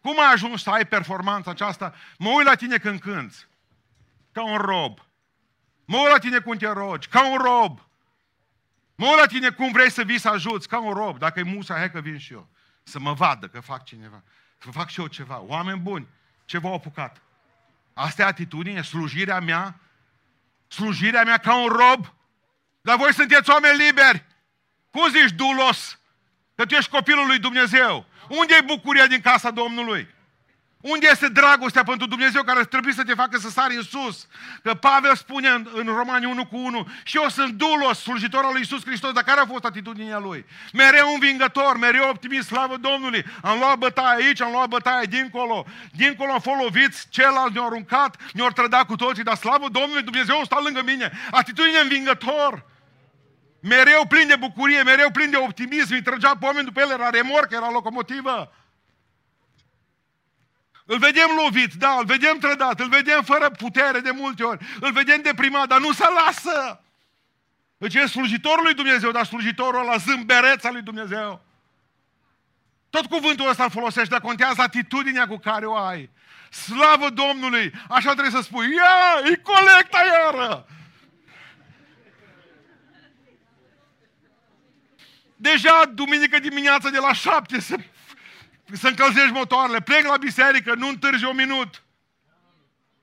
[0.00, 1.94] Cum ai ajuns să ai performanța aceasta?
[2.18, 3.46] Mă uit la tine când cânți.
[4.32, 4.98] Ca un rob.
[5.84, 7.08] Mă uit la tine cum te rogi.
[7.08, 7.80] Ca un rob.
[8.94, 10.68] Mă uit la tine cum vrei să vii să ajuți.
[10.68, 11.18] Ca un rob.
[11.18, 12.48] Dacă e musa, hai că vin și eu.
[12.82, 14.22] Să mă vadă că fac cineva.
[14.58, 15.40] Să fac și eu ceva.
[15.40, 16.08] Oameni buni,
[16.44, 17.22] ce v-au apucat?
[17.94, 19.80] Asta e atitudine, slujirea mea,
[20.68, 22.14] slujirea mea ca un rob.
[22.80, 24.24] Dar voi sunteți oameni liberi.
[24.90, 25.98] Cum zici, dulos?
[26.54, 28.06] Că tu ești copilul lui Dumnezeu.
[28.28, 30.14] Unde e bucuria din casa Domnului?
[30.82, 34.26] Unde este dragostea pentru Dumnezeu care trebuie să te facă să sari în sus?
[34.62, 38.50] Că Pavel spune în, în Romani 1 cu 1 și eu sunt dulos, slujitor al
[38.50, 40.44] lui Iisus Hristos, dar care a fost atitudinea lui?
[40.72, 43.24] Mereu învingător, mereu optimist, slavă Domnului.
[43.42, 45.66] Am luat bătaie aici, am luat bătaie dincolo.
[45.92, 50.40] Dincolo am fost loviți, celălalt ne-a aruncat, ne-a trădat cu toții, dar slavă Domnului, Dumnezeu
[50.44, 51.12] sta lângă mine.
[51.30, 52.64] Atitudine învingător.
[53.60, 57.10] Mereu plin de bucurie, mereu plin de optimism, îi trăgea pe oameni după el, era
[57.10, 58.52] remorcă, era locomotivă.
[60.84, 64.92] Îl vedem lovit, da, îl vedem trădat, îl vedem fără putere de multe ori, îl
[64.92, 66.80] vedem deprimat, dar nu se lasă.
[67.76, 71.44] Deci e slujitorul lui Dumnezeu, dar slujitorul la zâmbereța lui Dumnezeu.
[72.90, 76.10] Tot cuvântul ăsta îl folosești, dar contează atitudinea cu care o ai.
[76.50, 77.72] Slavă Domnului!
[77.88, 80.66] Așa trebuie să spui, ia, e colecta iară!
[85.36, 87.76] Deja duminică dimineața de la șapte se
[88.72, 91.82] să încălzești motoarele, plec la biserică, nu întârzi un minut.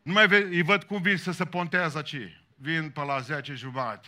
[0.01, 2.41] Nu mai ve- îi văd cum vin să se pontează aici.
[2.55, 4.08] Vin pe la 10 jumate.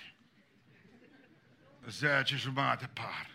[1.89, 3.30] 10 jumate par.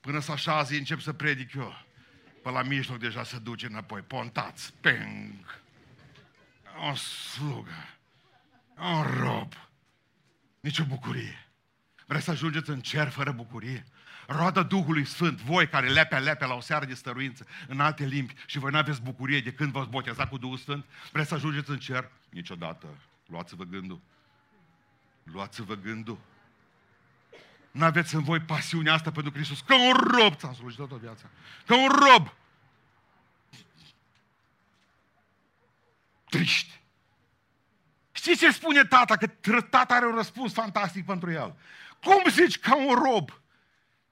[0.00, 1.84] Până să așa zi încep să predic eu.
[2.42, 4.00] Pe la mijloc deja se duce înapoi.
[4.00, 4.72] Pontați.
[4.80, 5.60] Peng.
[6.90, 7.88] O slugă.
[8.76, 9.52] Un rob.
[10.60, 11.48] Nici o bucurie.
[12.06, 13.84] Vreți să ajungeți în cer fără bucurie?
[14.32, 18.34] Roada Duhului Sfânt, voi care lepea, lepea la o seară de stăruință în alte limbi
[18.46, 21.78] și voi n-aveți bucurie de când v-ați botezat cu Duhul Sfânt, vreți să ajungeți în
[21.78, 22.10] cer?
[22.28, 22.86] Niciodată.
[23.26, 24.00] Luați-vă gândul.
[25.22, 26.18] Luați-vă gândul.
[27.70, 29.60] N-aveți în voi pasiunea asta pentru Hristos.
[29.60, 31.30] Ca un rob ți-am slujit toată viața.
[31.66, 32.34] Ca un rob.
[36.28, 36.80] Triști.
[38.12, 39.16] Știți ce spune tata?
[39.16, 41.56] Că tata are un răspuns fantastic pentru el.
[42.02, 43.40] Cum zici ca un rob?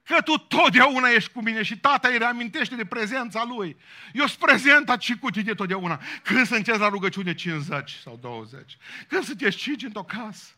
[0.09, 3.77] Că tu totdeauna ești cu mine și tata îi reamintește de prezența lui.
[4.13, 6.01] Eu sunt prezent și cu tine totdeauna.
[6.23, 8.77] Când sunteți la rugăciune 50 sau 20.
[9.07, 10.51] Când sunteți 5 într-o casă.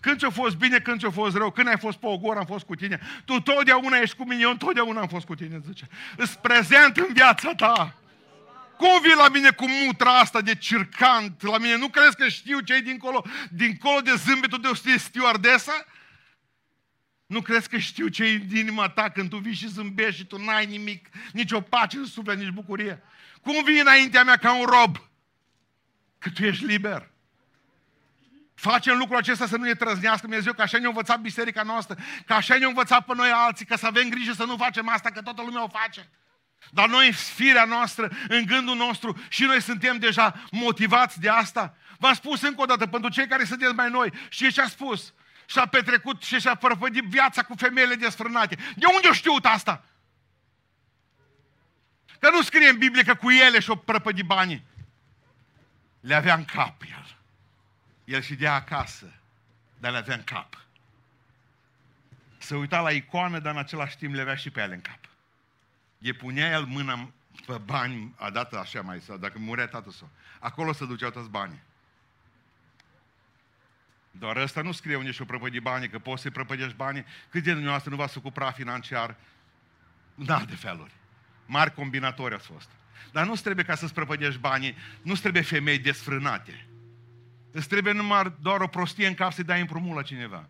[0.00, 2.64] Când ți-a fost bine, când ți-a fost rău, când ai fost pe ogor, am fost
[2.64, 3.00] cu tine.
[3.24, 5.88] Tu totdeauna ești cu mine, eu întotdeauna am fost cu tine, zice.
[6.16, 7.94] Îți prezent în viața ta.
[8.76, 11.42] Cum vii la mine cu mutra asta de circant?
[11.42, 15.84] La mine nu crezi că știu ce dincolo, dincolo de zâmbetul de stewardesa?
[17.26, 20.26] Nu crezi că știu ce e din inima ta când tu vii și zâmbești și
[20.26, 23.02] tu n-ai nimic, nici o pace în suflet, nici bucurie?
[23.40, 24.96] Cum vii înaintea mea ca un rob?
[26.18, 27.10] Că tu ești liber.
[28.54, 32.32] Facem lucrul acesta să nu ne trăznească Dumnezeu, că așa ne-a învățat biserica noastră, că
[32.32, 35.22] așa ne-a învățat pe noi alții, că să avem grijă să nu facem asta, că
[35.22, 36.10] toată lumea o face.
[36.70, 41.76] Dar noi, firea noastră, în gândul nostru, și noi suntem deja motivați de asta.
[41.98, 45.12] V-am spus încă o dată, pentru cei care sunteți mai noi, și ce a spus?
[45.46, 48.54] Și-a petrecut și și-a părfădit viața cu femeile desfrânate.
[48.54, 49.84] De unde o știut asta?
[52.18, 54.64] Că nu scrie în Biblie că cu ele și-o prăpădit banii.
[56.00, 57.16] Le avea în cap el.
[58.04, 59.12] El și dea acasă,
[59.78, 60.58] dar le avea în cap.
[62.38, 64.98] Se uita la icoană, dar în același timp le avea și pe ele în cap.
[65.98, 67.10] E punea el mâna
[67.46, 70.08] pe bani, a dat așa mai, sau dacă murea tatăl său.
[70.38, 71.62] Acolo se duceau toți banii.
[74.18, 77.04] Doar ăsta nu scrie unde și-o prăpădi banii, că poți să-i prăpădești banii.
[77.28, 79.16] Cât de dumneavoastră nu v-ați ocupat financiar?
[80.14, 80.92] Da, de feluri.
[81.46, 82.70] Mari combinatori ați fost.
[83.12, 86.66] Dar nu trebuie ca să-ți prăpădești banii, nu trebuie femei desfrânate.
[87.50, 90.48] Îți trebuie numai doar o prostie în cap să dai împrumut la cineva.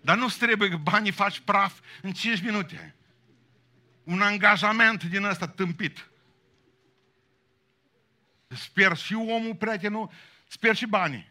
[0.00, 2.94] Dar nu trebuie că banii faci praf în 5 minute.
[4.04, 6.10] Un angajament din ăsta tâmpit.
[8.46, 10.10] Sper și omul, prietenul,
[10.48, 11.29] sper și banii.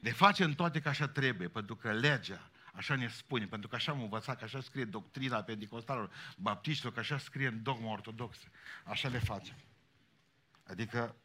[0.00, 3.92] Le facem toate ca așa trebuie, pentru că legea așa ne spune, pentru că așa
[3.92, 8.48] am învățat, că așa scrie doctrina pentecostală, baptiștilor, că așa scrie în dogma ortodoxă.
[8.84, 9.56] Așa le facem.
[10.66, 11.16] Adică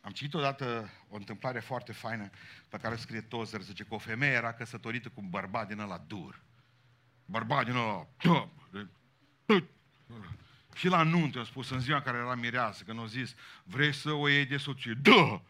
[0.00, 2.30] am citit odată o întâmplare foarte faină
[2.68, 5.98] pe care scrie Tozer, zice că o femeie era căsătorită cu un bărbat din ăla
[5.98, 6.42] dur.
[7.24, 8.08] Bărbat din ăla,
[10.74, 13.92] și la nuntă a spus, în ziua în care era mireasă, când a zis, vrei
[13.92, 14.94] să o iei de soție?
[14.94, 15.42] Da!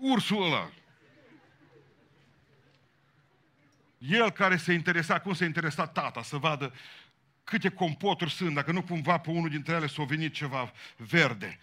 [0.00, 0.70] Ursul ăla.
[3.98, 6.72] El care se interesa, cum se interesa tata, să vadă
[7.44, 11.58] câte compoturi sunt, dacă nu cumva pe unul dintre ele s-a venit ceva verde.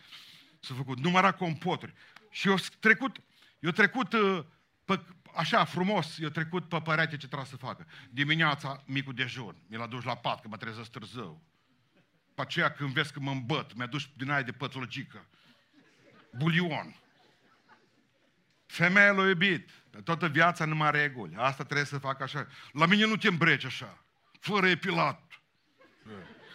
[0.60, 1.94] S-a făcut, număra compoturi.
[2.30, 3.22] Și eu trecut,
[3.60, 4.44] eu trecut uh,
[4.86, 5.02] pe,
[5.36, 7.88] așa frumos, eu trecut pe părete ce trebuie să facă.
[8.10, 11.42] Dimineața, micul dejun, mi-l dus la pat, că mă trezesc târziu.
[12.36, 15.26] Pe aceea când vezi că mă îmbăt, mi-aduci din aia de pătologică.
[16.38, 16.96] Bulion.
[18.68, 19.70] Femeia l-a iubit.
[20.04, 21.36] Toată viața numai reguli.
[21.36, 22.48] Asta trebuie să fac așa.
[22.72, 23.98] La mine nu te îmbreci așa.
[24.40, 25.22] Fără epilat.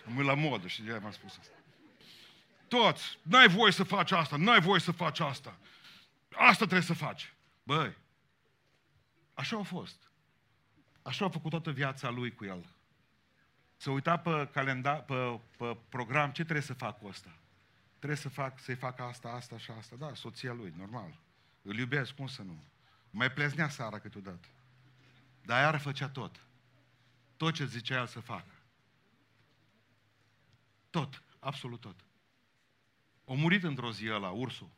[0.07, 1.57] Am la modă și de m-am spus asta.
[2.69, 3.19] Toți.
[3.23, 4.37] N-ai voie să faci asta.
[4.37, 5.59] N-ai voie să faci asta.
[6.37, 7.35] Asta trebuie să faci.
[7.63, 7.97] Băi,
[9.35, 10.11] așa a fost.
[11.03, 12.67] Așa a făcut toată viața lui cu el.
[13.77, 17.37] Să uita pe calendar, pe, pe program, ce trebuie să fac cu asta?
[17.99, 19.97] Trebuie să fac, să-i fac asta, asta și asta.
[19.97, 21.19] Da, soția lui, normal.
[21.63, 22.65] Îl iubesc, cum să nu?
[23.11, 24.49] Mai pleznea seara câteodată.
[25.45, 26.47] Dar iar făcea tot.
[27.37, 28.55] Tot ce zicea el să facă.
[30.91, 32.05] Tot, absolut tot.
[33.25, 34.71] O murit într-o zi ăla, ursul.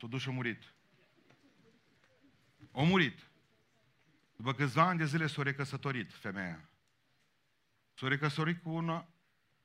[0.00, 0.72] S-a dus și a murit.
[2.72, 3.18] O murit.
[4.36, 6.68] După câțiva ani de zile s-a recăsătorit femeia.
[7.94, 9.08] S-a recăsătorit cu una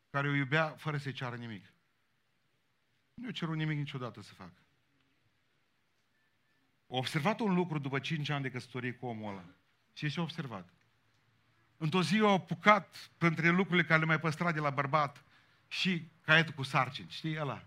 [0.10, 1.66] care o iubea fără să-i ceară nimic.
[3.14, 4.62] Nu i-a cerut nimic niciodată să facă.
[6.91, 9.45] A observat un lucru după 5 ani de căsătorie cu omul ăla.
[9.93, 10.69] Ce și-a observat?
[11.78, 15.23] Într-o zi au apucat printre lucrurile care le mai păstra de la bărbat
[15.67, 17.10] și caietul cu sarcini.
[17.10, 17.63] Știi ăla?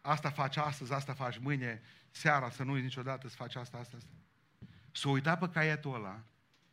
[0.00, 3.96] Asta faci astăzi, asta faci mâine, seara, să nu uiți niciodată să faci asta, asta,
[3.96, 4.12] asta.
[4.92, 6.22] S-a uitat pe caietul ăla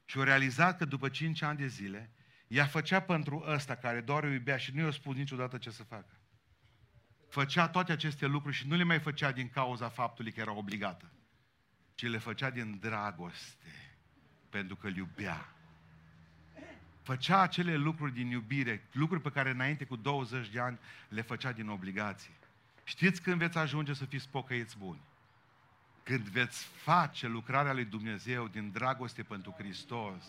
[0.05, 2.11] și a realizat că după 5 ani de zile,
[2.47, 5.83] ea făcea pentru ăsta care doar o iubea și nu i-a spus niciodată ce să
[5.83, 6.19] facă.
[7.27, 11.11] Făcea toate aceste lucruri și nu le mai făcea din cauza faptului că era obligată
[11.99, 13.67] ci le făcea din dragoste,
[14.49, 15.53] pentru că îl iubea.
[17.01, 21.51] Făcea acele lucruri din iubire, lucruri pe care înainte cu 20 de ani le făcea
[21.51, 22.31] din obligație.
[22.83, 25.01] Știți când veți ajunge să fiți pocăiți buni?
[26.03, 30.23] Când veți face lucrarea lui Dumnezeu din dragoste pentru Hristos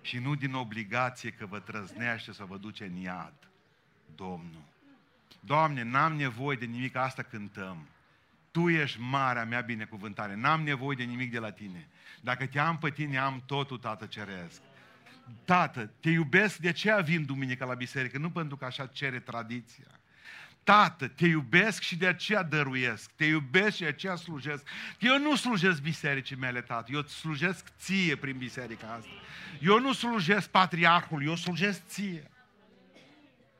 [0.00, 3.34] și nu din obligație că vă trăznește să vă duce în iad.
[4.14, 4.64] Domnul.
[5.40, 7.86] Doamne, n-am nevoie de nimic, asta cântăm.
[8.52, 10.36] Tu ești marea mea binecuvântare.
[10.36, 11.88] N-am nevoie de nimic de la tine.
[12.20, 14.60] Dacă te am pe tine, am totul, Tată Ceresc.
[15.44, 18.18] Tată, te iubesc, de ce vin duminica la biserică?
[18.18, 19.86] Nu pentru că așa cere tradiția.
[20.64, 23.10] Tată, te iubesc și de aceea dăruiesc.
[23.16, 24.66] Te iubesc și de aceea slujesc.
[24.98, 26.92] Eu nu slujesc bisericii mele, tată.
[26.92, 29.10] Eu îți slujesc ție prin biserica asta.
[29.60, 32.30] Eu nu slujesc patriarhul, eu slujesc ție.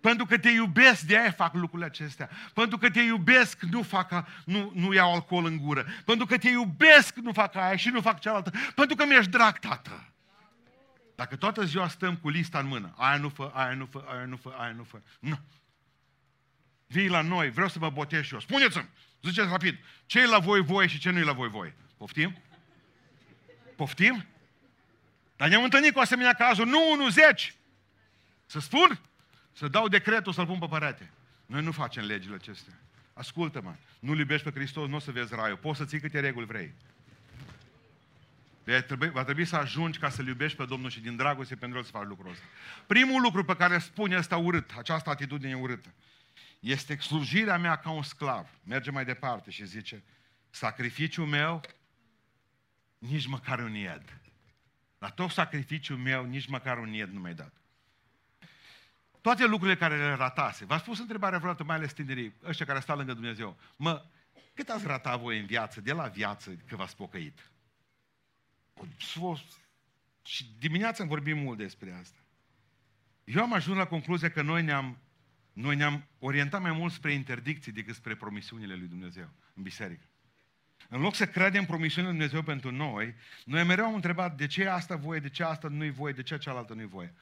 [0.02, 2.30] Pentru că te iubesc, de aia fac lucrurile acestea.
[2.54, 5.86] Pentru că te iubesc, nu, fac, nu, nu iau alcool în gură.
[6.04, 8.52] Pentru că te iubesc, nu fac aia și nu fac cealaltă.
[8.74, 10.12] Pentru că mi-ești drag, tată.
[11.14, 14.24] Dacă toată ziua stăm cu lista în mână, aia nu fă, aia nu fă, aia
[14.24, 15.00] nu fă, aia nu fă.
[15.20, 15.38] Nu.
[16.86, 18.40] Vii la noi, vreau să vă botez și eu.
[18.40, 18.88] Spuneți-mi,
[19.22, 21.76] ziceți rapid, ce e la voi voie și ce nu e la voi voie?
[21.96, 22.36] Poftim?
[23.76, 24.26] Poftim?
[25.36, 27.54] Dar ne-am întâlnit cu asemenea cazuri, nu unul, zeci.
[28.46, 29.00] Să spun?
[29.52, 31.10] Să dau decretul să-l pun pe părate.
[31.46, 32.74] Noi nu facem legile acestea.
[33.12, 35.56] Ascultă-mă, nu iubești pe Hristos, nu o să vezi raiul.
[35.56, 36.74] Poți să ții câte reguli vrei.
[38.64, 41.78] Va trebui, va trebui să ajungi ca să-L iubești pe Domnul și din dragoste pentru
[41.78, 42.44] El să faci lucrul ăsta.
[42.86, 45.94] Primul lucru pe care spune ăsta urât, această atitudine urâtă,
[46.60, 48.48] este slujirea mea ca un sclav.
[48.64, 50.02] Merge mai departe și zice,
[50.50, 51.60] sacrificiul meu,
[52.98, 54.20] nici măcar un ied.
[54.98, 57.61] La tot sacrificiul meu, nici măcar un ied nu mi-ai dat.
[59.22, 60.64] Toate lucrurile care le ratase.
[60.64, 63.56] V-ați pus întrebarea vreodată, mai ales tinerii, ăștia care stau lângă Dumnezeu.
[63.76, 64.04] Mă,
[64.54, 67.50] cât ați ratat voi în viață, de la viață, că v-ați pocăit?
[70.22, 72.18] Și dimineața am vorbit mult despre asta.
[73.24, 74.98] Eu am ajuns la concluzia că noi ne-am,
[75.52, 80.06] noi ne-am orientat mai mult spre interdicții decât spre promisiunile lui Dumnezeu în biserică.
[80.88, 84.68] În loc să credem promisiunile lui Dumnezeu pentru noi, noi mereu am întrebat de ce
[84.68, 87.14] asta voie, de ce asta nu-i voie, de ce cealaltă nu-i voie.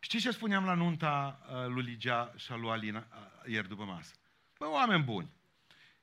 [0.00, 3.84] Știți ce spuneam la nunta uh, lui Ligia și a lui Alina uh, ieri după
[3.84, 4.14] masă?
[4.58, 5.30] Bă, oameni buni,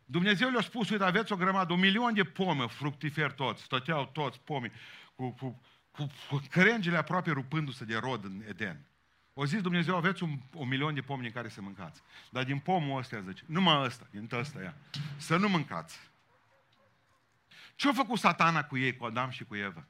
[0.05, 4.39] Dumnezeu le-a spus, uite, aveți o grămadă, un milion de pome fructiferi toți, stăteau toți
[4.39, 4.71] pomii,
[5.15, 8.85] cu, cu, cu, cu crengile aproape rupându-se de rod în Eden.
[9.33, 12.01] O zis Dumnezeu, aveți un, un milion de pomi în care să mâncați.
[12.29, 14.75] Dar din pomul ăsta, zice, numai ăsta, din ăsta, ia,
[15.17, 15.99] să nu mâncați.
[17.75, 19.85] Ce a făcut satana cu ei, cu Adam și cu Eva?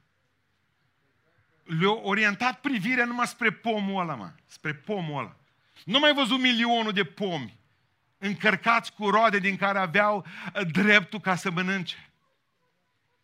[1.68, 5.36] Le-a orientat privirea numai spre pomul ăla, mă, spre pomul ăla.
[5.84, 7.58] Nu mai văzut milionul de pomi
[8.18, 12.10] încărcați cu roade din care aveau uh, dreptul ca să mănânce.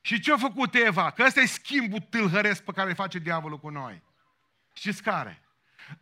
[0.01, 1.11] Și ce a făcut Eva?
[1.11, 4.03] Că ăsta e schimbul tâlhăresc pe care îl face diavolul cu noi.
[4.73, 5.43] Știți care?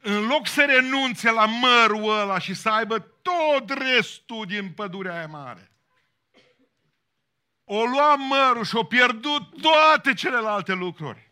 [0.01, 5.27] În loc să renunțe la mărul ăla și să aibă tot restul din pădurea aia
[5.27, 5.71] mare,
[7.65, 11.31] o lua mărul și o pierdut toate celelalte lucruri.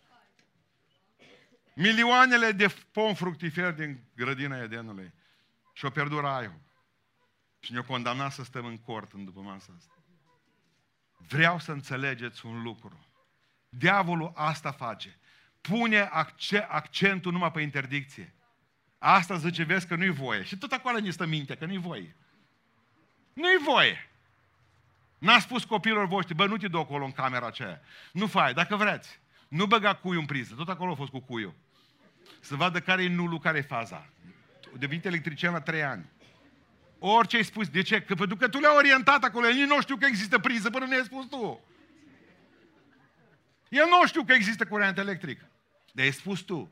[1.81, 5.13] Milioanele de pom fructiferi din grădina Edenului.
[5.73, 6.61] Și o pierdut raiul.
[7.61, 9.95] Și ne-o condamnat să stăm în cort în după masa asta.
[11.29, 13.07] Vreau să înțelegeți un lucru.
[13.69, 15.19] Diavolul asta face.
[15.61, 16.11] Pune
[16.69, 18.35] accentul numai pe interdicție.
[18.99, 20.43] Asta zice, vezi că nu-i voie.
[20.43, 22.17] Și tot acolo ni stă minte că nu-i voie.
[23.33, 24.11] Nu-i voie.
[25.19, 27.81] N-a spus copilor voștri, bă, nu te duc acolo în camera aceea.
[28.13, 29.21] Nu fai, dacă vreți.
[29.49, 30.55] Nu băga cuiul în priză.
[30.55, 31.55] Tot acolo a fost cu cuiul.
[32.41, 34.09] Să vadă care e nulul, care e faza.
[34.79, 36.11] Devenit electrician la trei ani.
[36.99, 37.69] Orice ai spus.
[37.69, 38.03] De ce?
[38.03, 39.47] Că pentru că tu le-ai orientat acolo.
[39.47, 41.65] El nu știu că există priză până ne-ai spus tu.
[43.69, 45.41] El nu știu că există curent electric.
[45.93, 46.71] Dar ai spus tu.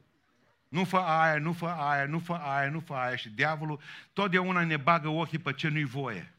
[0.69, 3.17] Nu fă aia, nu fă aia, nu fă aia, nu fă aia.
[3.17, 3.81] Și diavolul
[4.13, 6.33] totdeauna ne bagă ochii pe ce nu-i voie.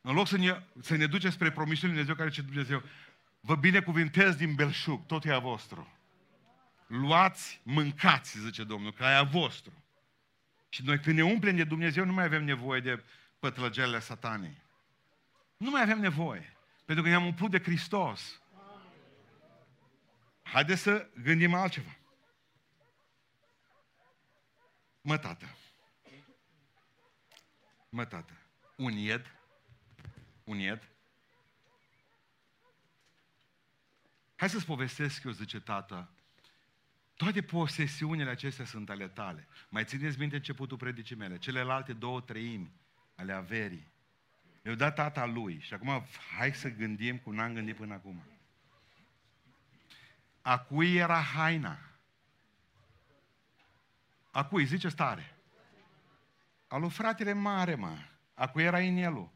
[0.00, 2.82] În loc să ne, să ne duce spre promisiunea Dumnezeu care ce Dumnezeu,
[3.40, 5.99] vă binecuvintez din belșug, tot e a vostru.
[6.90, 9.72] Luați, mâncați, zice Domnul, că e a vostru.
[10.68, 13.04] Și noi când ne umplem de Dumnezeu nu mai avem nevoie de
[13.38, 14.56] pătlăgelele satanei.
[15.56, 16.56] Nu mai avem nevoie.
[16.84, 18.40] Pentru că ne-am umplut de Hristos.
[20.42, 21.96] Haideți să gândim altceva.
[25.00, 25.56] Mă, tată.
[27.88, 28.32] Mă, tată.
[28.76, 29.34] Un ied.
[30.44, 30.88] Un ied.
[34.36, 36.08] Hai să-ți povestesc eu, zice tata,
[37.20, 39.46] toate posesiunile acestea sunt ale tale.
[39.68, 41.38] Mai țineți minte începutul predicii mele.
[41.38, 42.72] Celelalte două treimi
[43.14, 43.92] ale averii.
[44.62, 46.04] Eu dat tata lui și acum
[46.36, 48.22] hai să gândim cum n-am gândit până acum.
[50.42, 51.78] A cui era haina?
[54.30, 54.64] A cui?
[54.64, 55.34] Zice stare.
[56.68, 57.96] A lui fratele mare, mă.
[58.34, 59.30] A cui era inelul?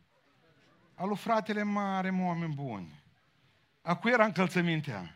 [0.94, 3.02] A lui fratele mare, mă, oameni buni.
[3.82, 5.14] A cui era încălțămintea?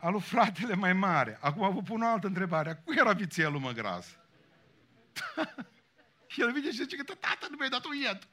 [0.00, 1.38] A lui fratele mai mare.
[1.40, 2.70] Acum vă pun o altă întrebare.
[2.70, 4.06] A cui era vițelul, mă, gras?
[6.36, 8.28] El vine și zice că tata nu mi-ai dat un ied.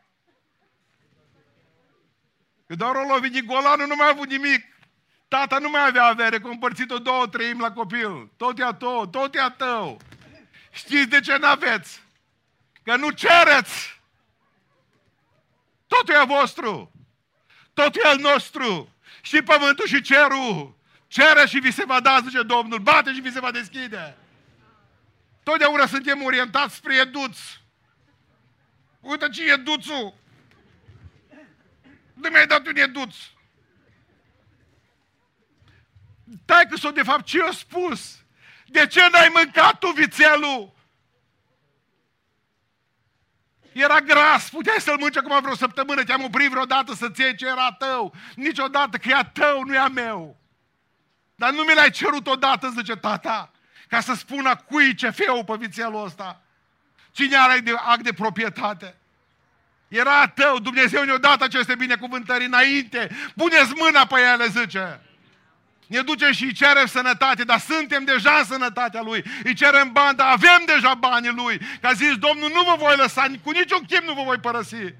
[2.67, 4.65] Că doar o lovit din golanul nu mai a avut nimic.
[5.27, 8.31] Tata nu mai avea avere, că împărțit-o două treimi la copil.
[8.37, 9.99] Tot e a tău, tot e a tău.
[10.71, 12.03] Știți de ce n-aveți?
[12.83, 14.01] Că nu cereți.
[15.87, 16.91] Totul e a vostru.
[17.73, 18.89] Totul e al nostru.
[19.21, 20.76] Și pământul și cerul.
[21.07, 22.79] Cere și vi se va da, zice Domnul.
[22.79, 24.17] Bate și vi se va deschide.
[25.43, 27.37] Totdeauna suntem orientați spre eduț.
[28.99, 30.13] Uite ce e duțul.
[32.13, 33.15] Nu mi-ai dat un eduț.
[36.45, 38.17] Tai că s-o de fapt ce i-a spus?
[38.65, 40.75] De ce n-ai mâncat tu vițelul?
[43.71, 47.71] Era gras, puteai să-l mânci acum vreo săptămână, te-am oprit vreodată să-ți iei ce era
[47.71, 48.13] tău.
[48.35, 50.37] Niciodată, că e a tău, nu e a meu.
[51.39, 53.51] Dar nu mi l-ai cerut odată, zice tata,
[53.87, 56.41] ca să spună cui ce feu pe vițelul ăsta.
[57.11, 58.95] Cine are de act de proprietate?
[59.87, 63.09] Era a tău, Dumnezeu ne-a dat aceste binecuvântări înainte.
[63.35, 65.01] Puneți mâna pe ele, zice.
[65.87, 69.23] Ne ducem și îi cerem sănătate, dar suntem deja în sănătatea Lui.
[69.43, 71.61] Îi cerem bani, dar avem deja banii Lui.
[71.81, 74.93] Ca zis, Domnul, nu vă voi lăsa, cu niciun chip nu vă voi părăsi.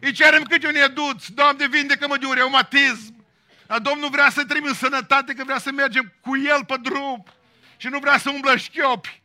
[0.00, 3.15] Îi cerem câte un eduț, Doamne, vindecă-mă de un reumatism.
[3.66, 7.24] Dar Domnul vrea să trimiți sănătate, că vrea să mergem cu El pe drum.
[7.76, 9.22] Și nu vrea să umblă șchiopi.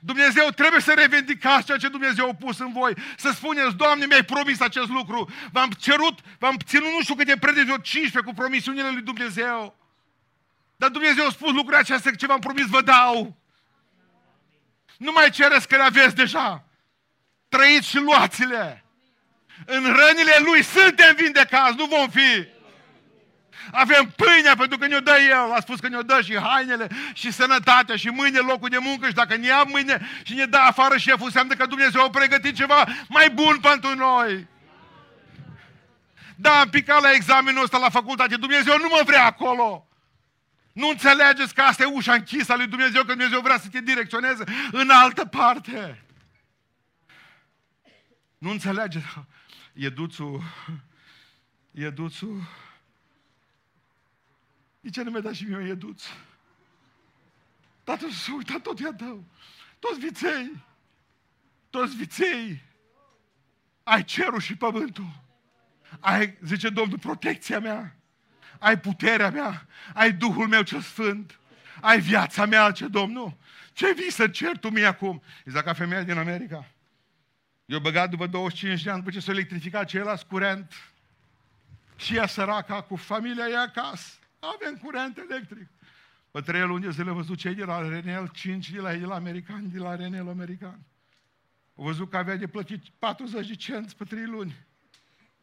[0.00, 2.94] Dumnezeu trebuie să revendicați ceea ce Dumnezeu a pus în voi.
[3.16, 5.30] Să spuneți, Doamne, mi-ai promis acest lucru.
[5.52, 9.76] V-am cerut, v-am ținut nu știu câte predici, 15 cu promisiunile lui Dumnezeu.
[10.76, 13.36] Dar Dumnezeu a spus lucrurile acestea, că ce v-am promis vă dau.
[14.96, 16.64] Nu mai cereți că le aveți deja.
[17.48, 18.84] Trăiți și luați-le.
[19.66, 22.57] În rănile Lui suntem vindecați, nu vom fi.
[23.72, 25.52] Avem pâinea pentru că ne-o dă El.
[25.52, 29.14] A spus că ne-o dă și hainele și sănătatea și mâine locul de muncă și
[29.14, 32.86] dacă ne ia mâine și ne dă afară șeful, înseamnă că Dumnezeu a pregătit ceva
[33.08, 34.46] mai bun pentru noi.
[36.36, 38.36] Da, am picat la examenul ăsta la facultate.
[38.36, 39.88] Dumnezeu nu mă vrea acolo.
[40.72, 43.80] Nu înțelegeți că asta e ușa închisă a lui Dumnezeu, că Dumnezeu vrea să te
[43.80, 46.04] direcționeze în altă parte.
[48.38, 49.04] Nu înțelegeți?
[49.72, 49.88] E
[51.90, 52.42] duțul,
[54.88, 56.02] e duțul de ce nu mi-a dat și mie ieduț?
[57.84, 59.24] Tatăl s-a uitat, tot ea tău.
[59.78, 60.64] Toți viței,
[61.70, 62.62] toți viței,
[63.82, 65.26] ai cerul și pământul.
[66.00, 67.96] Ai, zice Domnul, protecția mea.
[68.58, 69.66] Ai puterea mea.
[69.94, 71.38] Ai Duhul meu cel Sfânt.
[71.80, 73.36] Ai viața mea, ce Domnul.
[73.72, 75.22] Ce vii să cer tu mie acum?
[75.44, 76.66] Exact ca femeia din America.
[77.64, 80.72] Eu băgat după 25 de ani, după ce s-a electrificat ceilalți curent,
[81.96, 84.18] și ea săraca cu familia ei acasă.
[84.38, 85.68] Avem curent electric.
[86.30, 89.06] Pe trei luni de zile văzut cei de la Renel, cinci de la ei de
[89.06, 90.80] la american, de la Renel american.
[91.76, 94.66] Au văzut că avea de plătit 40 de cenți pe trei luni.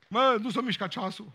[0.08, 1.32] Mă, nu s-o mișca ceasul.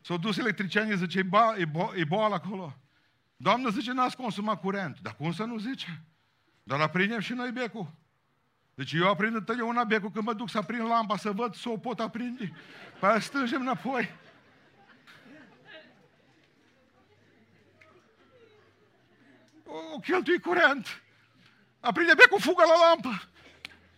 [0.00, 2.76] S-au dus electricianii, zice, e, ba, e, bo, e boală acolo.
[3.36, 5.00] Doamnă, zice, n-ați consumat curent.
[5.00, 6.02] Dar cum să nu zice?
[6.62, 7.92] Dar aprindem și noi becul.
[8.74, 11.76] Deci eu aprind întotdeauna becul când mă duc să aprind lampa, să văd să o
[11.76, 12.52] pot aprinde.
[13.00, 14.08] Păi aia stângem înapoi.
[19.94, 21.02] O cheltui curent.
[21.80, 23.28] Aprinde becul, fugă la lampă.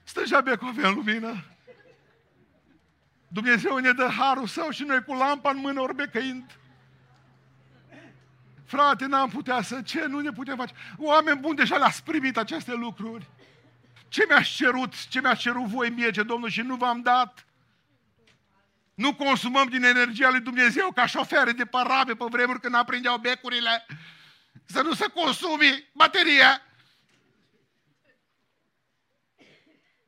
[0.04, 1.44] Stăgea becul, avea lumină.
[3.28, 6.58] Dumnezeu ne dă harul său și noi cu lampa în mână orbecăind.
[8.64, 9.82] Frate, n-am putea să...
[9.82, 10.74] Ce nu ne putem face?
[10.98, 13.26] Oameni buni, deja le-ați primit aceste lucruri.
[14.08, 15.08] Ce mi-ați cerut?
[15.08, 17.46] Ce mi-ați cerut voi mie, ce Domnul, și nu v-am dat?
[18.94, 23.86] Nu consumăm din energia lui Dumnezeu ca șofere de parabe pe vremuri când aprindeau becurile
[24.64, 26.62] să nu se consumi bateria.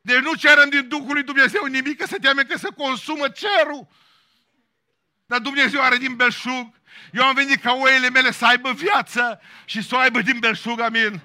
[0.01, 3.89] Deci nu cerem din Duhul lui Dumnezeu nimic, că se teme că se consumă cerul.
[5.27, 6.75] Dar Dumnezeu are din belșug.
[7.13, 10.81] Eu am venit ca oile mele să aibă viață și să o aibă din belșug,
[10.81, 11.21] amin.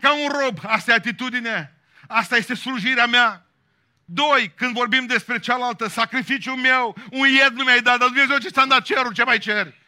[0.00, 1.74] Ca un rob, asta e atitudine.
[2.08, 3.46] Asta este slujirea mea.
[4.04, 8.48] Doi, când vorbim despre cealaltă, sacrificiul meu, un ied nu mi-ai dat, dar Dumnezeu ce
[8.48, 9.79] ți-am dat cerul, ce mai ceri?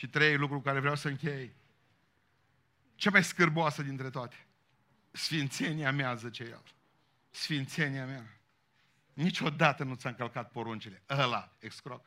[0.00, 1.54] Și trei lucruri care vreau să închei.
[2.94, 4.46] Cea mai scârboasă dintre toate.
[5.10, 6.62] Sfințenia mea, zice el.
[7.30, 8.40] Sfințenia mea.
[9.12, 11.02] Niciodată nu ți-a încălcat poruncile.
[11.08, 12.06] Ăla, excroc.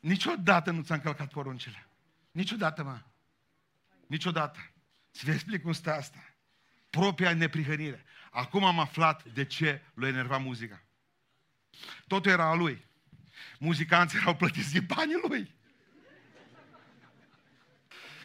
[0.00, 1.86] Niciodată nu ți-am călcat poruncile.
[2.30, 3.00] Niciodată, mă.
[4.06, 4.58] Niciodată.
[5.10, 6.34] Să vă explic cum stă asta.
[6.90, 8.04] Propria neprihănire.
[8.30, 10.82] Acum am aflat de ce l-a enervat muzica.
[12.06, 12.84] Totul era a lui.
[13.58, 15.60] Muzicanții erau plătiți din banii lui.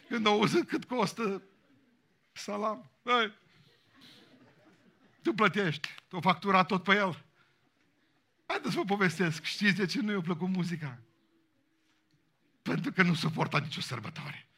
[0.08, 1.42] Când au auzit cât costă
[2.32, 3.32] salam, Ei,
[5.22, 7.24] tu plătești, tu factura tot pe el.
[8.46, 9.42] Haideți să vă povestesc.
[9.42, 10.98] Știți de ce nu i-a plăcut muzica?
[12.62, 14.48] Pentru că nu suporta nicio sărbătoare.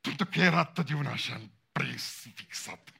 [0.00, 1.40] Pentru că era totdeauna așa
[1.72, 2.92] prins, fixat.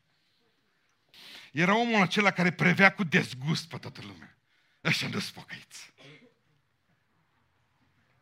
[1.52, 4.38] Era omul acela care prevea cu dezgust pe toată lumea.
[4.84, 5.92] Ăștia nu-s pocăiți.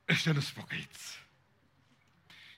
[0.09, 1.24] Ăștia nu-s pocăiți.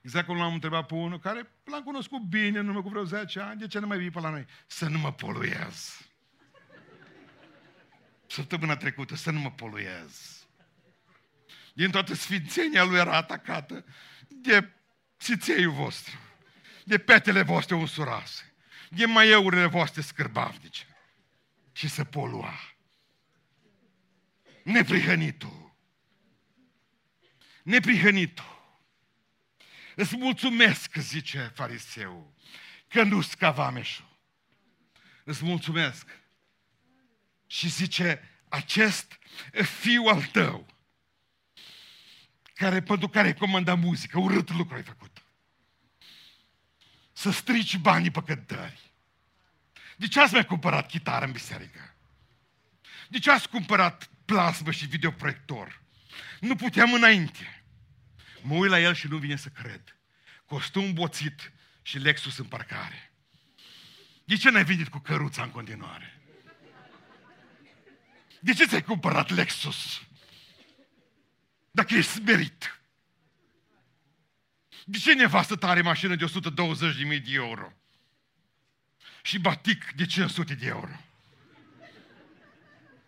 [0.06, 3.40] Exact cum l-am întrebat pe unul care l-am cunoscut bine în urmă cu vreo 10
[3.40, 4.46] ani, de ce nu mai vii pe la noi?
[4.66, 6.00] Să nu mă poluez.
[8.26, 10.46] Săptămâna trecută, să nu mă poluez.
[11.74, 13.84] Din toată sfințenia lui era atacată
[14.28, 14.72] de
[15.18, 16.18] țițeiul vostru,
[16.84, 18.54] de petele voastre unsurase,
[18.88, 20.86] de maieurile voastre scârbavnice.
[21.72, 22.54] Și să polua.
[24.62, 25.76] Neprihănitul.
[27.62, 28.55] Neprihănitul.
[29.98, 32.34] Îți mulțumesc, zice fariseu,
[32.88, 34.18] că nu-s ca vameșul.
[35.24, 36.08] Îți mulțumesc.
[37.46, 39.18] Și zice, acest
[39.80, 40.66] fiu al tău,
[42.54, 45.22] care, pentru care ai comandat muzică, urât lucru ai făcut.
[47.12, 48.80] Să strici banii pe cântări.
[49.96, 51.94] De ce ați mai cumpărat chitară în biserică?
[53.08, 55.82] De ce ați cumpărat plasmă și videoproiector?
[56.40, 57.55] Nu puteam înainte.
[58.42, 59.96] Mă uit la el și nu vine să cred.
[60.44, 63.12] Costum boțit și Lexus în parcare.
[64.24, 66.20] De ce n-ai venit cu căruța în continuare?
[68.40, 70.02] De ce ți-ai cumpărat Lexus?
[71.70, 72.80] Dacă ești smerit.
[74.84, 77.72] De ce nevastă ta are mașină de 120.000 de euro?
[79.22, 81.00] Și batic de 500 de euro?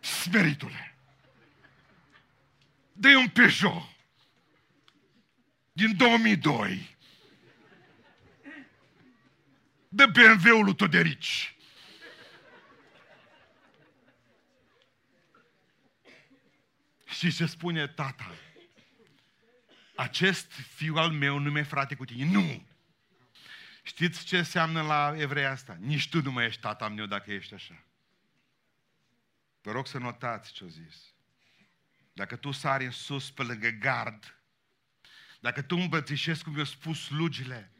[0.00, 0.96] Smeritule.
[2.92, 3.97] dă un Peugeot
[5.78, 6.96] din 2002.
[9.88, 11.56] De BMW-ul lui Toderici.
[17.04, 18.34] Și se spune tata,
[19.94, 22.24] acest fiu al meu nu mai frate cu tine.
[22.24, 22.66] Nu!
[23.82, 25.76] Știți ce înseamnă la evrei asta?
[25.80, 27.84] Nici tu nu mai ești tata meu dacă ești așa.
[29.62, 30.96] Vă rog să notați ce-o zis.
[32.12, 34.37] Dacă tu sari în sus pe lângă gard,
[35.38, 37.70] dacă tu îmbrățișezi, cum i-au spus slugile,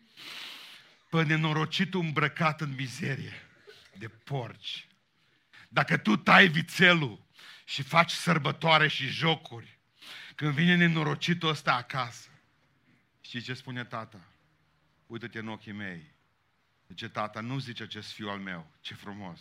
[1.10, 3.32] pe nenorocitul îmbrăcat în mizerie
[3.98, 4.86] de porci,
[5.68, 7.26] dacă tu tai vițelul
[7.64, 9.78] și faci sărbătoare și jocuri,
[10.34, 12.28] când vine nenorocitul ăsta acasă,
[13.20, 14.20] știi ce spune tata?
[15.06, 16.16] Uită-te în ochii mei.
[16.88, 19.40] Zice tata, nu zice acest fiu al meu, ce frumos.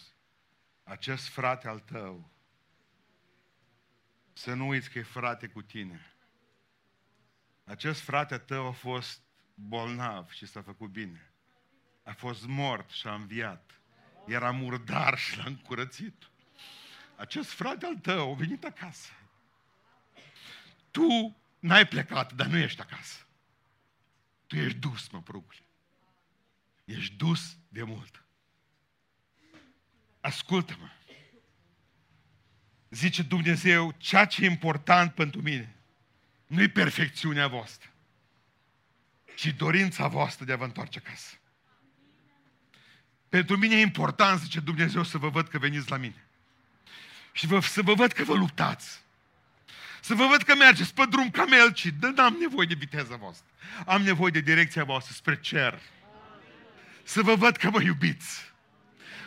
[0.83, 2.31] Acest frate al tău,
[4.33, 6.16] să nu uiți că e frate cu tine.
[7.67, 9.21] Acest frate tău a fost
[9.53, 11.31] bolnav și s-a făcut bine.
[12.03, 13.81] A fost mort și a înviat.
[14.25, 16.29] Era murdar și l-a încurățit.
[17.15, 19.11] Acest frate al tău a venit acasă.
[20.91, 23.25] Tu n-ai plecat, dar nu ești acasă.
[24.47, 25.65] Tu ești dus, mă, prugule.
[26.85, 28.23] Ești dus de mult.
[30.19, 30.89] Ascultă-mă.
[32.89, 35.76] Zice Dumnezeu, ceea ce e important pentru mine
[36.47, 37.89] nu-i perfecțiunea voastră,
[39.35, 41.35] ci dorința voastră de a vă întoarce acasă.
[43.29, 46.25] Pentru mine e important, zice Dumnezeu, să vă văd că veniți la mine.
[47.31, 49.01] Și vă, să vă văd că vă luptați.
[50.01, 51.87] Să vă văd că mergeți pe drum ca melci.
[51.99, 53.45] Dar n-am nevoie de viteza voastră.
[53.85, 55.81] Am nevoie de direcția voastră spre cer.
[57.03, 58.53] Să vă văd că mă iubiți.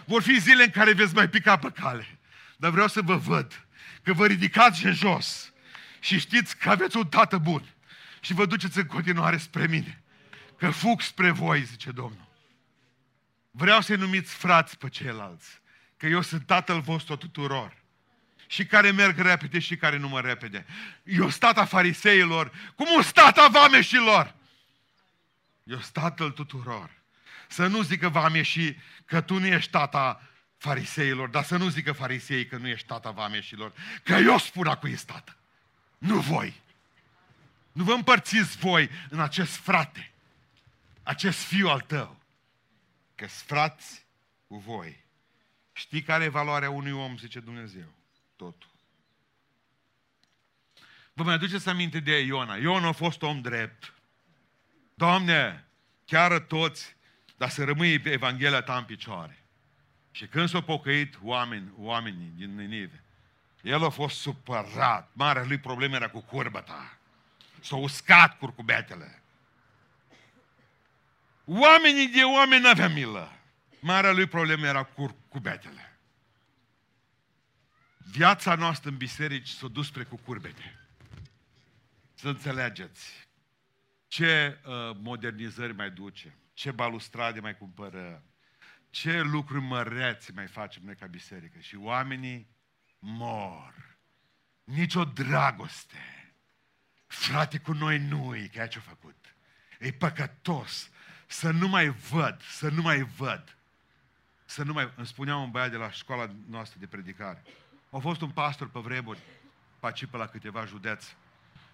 [0.04, 2.18] Vor fi zile în care veți mai pica pe cale.
[2.56, 3.66] Dar vreau să vă văd
[4.02, 5.49] că vă ridicați în jos
[6.00, 7.74] și știți că aveți un tată bun
[8.20, 10.02] și vă duceți în continuare spre mine.
[10.56, 12.28] Că fug spre voi, zice Domnul.
[13.50, 15.60] Vreau să-i numiți frați pe ceilalți,
[15.96, 17.78] că eu sunt tatăl vostru tuturor.
[18.46, 20.66] Și care merg repede și care nu mă repede.
[21.02, 24.34] Eu stata fariseilor, cum un stata vameșilor.
[25.64, 26.90] Eu tatăl tuturor.
[27.48, 30.22] Să nu zică vameșii că tu nu ești tata
[30.56, 33.72] fariseilor, dar să nu zică farisei că nu ești tata vameșilor,
[34.02, 35.36] că eu spun cu ești tată.
[36.00, 36.60] Nu voi.
[37.72, 40.10] Nu vă împărțiți voi în acest frate,
[41.02, 42.18] acest fiu al tău.
[43.14, 44.06] că frați
[44.46, 45.04] cu voi.
[45.72, 47.92] Știi care e valoarea unui om, zice Dumnezeu?
[48.36, 48.70] Totul.
[51.12, 52.56] Vă mai aduceți aminte de Iona?
[52.56, 53.94] Iona a fost om drept.
[54.94, 55.64] Doamne,
[56.04, 56.96] chiar toți,
[57.36, 59.44] dar să rămâi Evanghelia ta în picioare.
[60.10, 63.04] Și când s-au pocăit oameni, oamenii din Ninive,
[63.62, 65.10] el a fost supărat.
[65.12, 66.98] Marea lui problemă era cu curba ta.
[67.60, 69.22] S-a uscat curcubetele.
[71.44, 73.32] Oamenii de oameni n-avea milă.
[73.80, 75.98] Marea lui problemă era curcubetele.
[77.96, 80.78] Viața noastră în biserici s-a dus spre cucurbete.
[82.14, 83.28] Să înțelegeți
[84.08, 88.22] ce uh, modernizări mai duce, ce balustrade mai cumpărăm,
[88.90, 91.58] ce lucruri măreți mai facem noi ca biserică.
[91.58, 92.48] Și oamenii
[93.00, 93.74] mor.
[94.64, 96.34] Nici o dragoste.
[97.06, 99.34] Frate, cu noi nu-i, că ce-a făcut.
[99.78, 100.90] E păcătos
[101.26, 103.56] să nu mai văd, să nu mai văd.
[104.44, 104.92] Să nu mai...
[104.96, 107.42] Îmi spunea un băiat de la școala noastră de predicare.
[107.90, 109.18] A fost un pastor pe vremuri,
[109.80, 111.08] pe la câteva județe.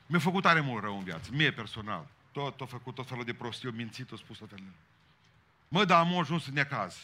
[0.06, 2.06] Mi-a făcut tare mult rău în viață, mie personal.
[2.32, 4.72] Tot a făcut tot felul de prostii, o mințit, o spus tot felul.
[5.68, 6.96] Mă, dar am ajuns în necaz.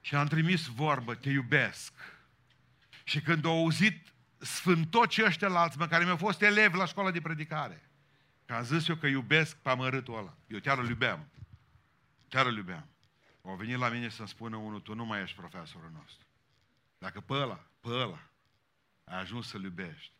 [0.00, 1.92] Și am trimis vorbă, te iubesc.
[3.12, 7.20] Și când au auzit sfântocii ăștia la alții, care mi-au fost elevi la școala de
[7.20, 7.90] predicare,
[8.44, 10.36] că am zis eu că iubesc pe amărâtul ăla.
[10.46, 11.28] Eu chiar îl iubeam.
[12.28, 12.88] Chiar îl iubeam.
[13.42, 16.26] Au venit la mine să-mi spună unul, tu nu mai ești profesorul nostru.
[16.98, 18.30] Dacă pe ăla, pe ăla,
[19.04, 20.12] ai ajuns să-l iubești.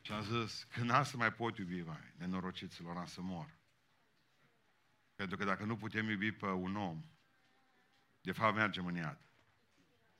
[0.00, 3.48] Și am zis, când n să mai pot iubi, mai, nenorociților, am să mor.
[5.14, 7.04] Pentru că dacă nu putem iubi pe un om,
[8.20, 9.18] de fapt mergem în iad.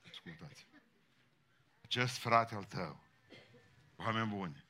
[0.09, 0.70] Ascultați.
[1.91, 3.03] Acest frate al tău,
[3.95, 4.65] oameni buni,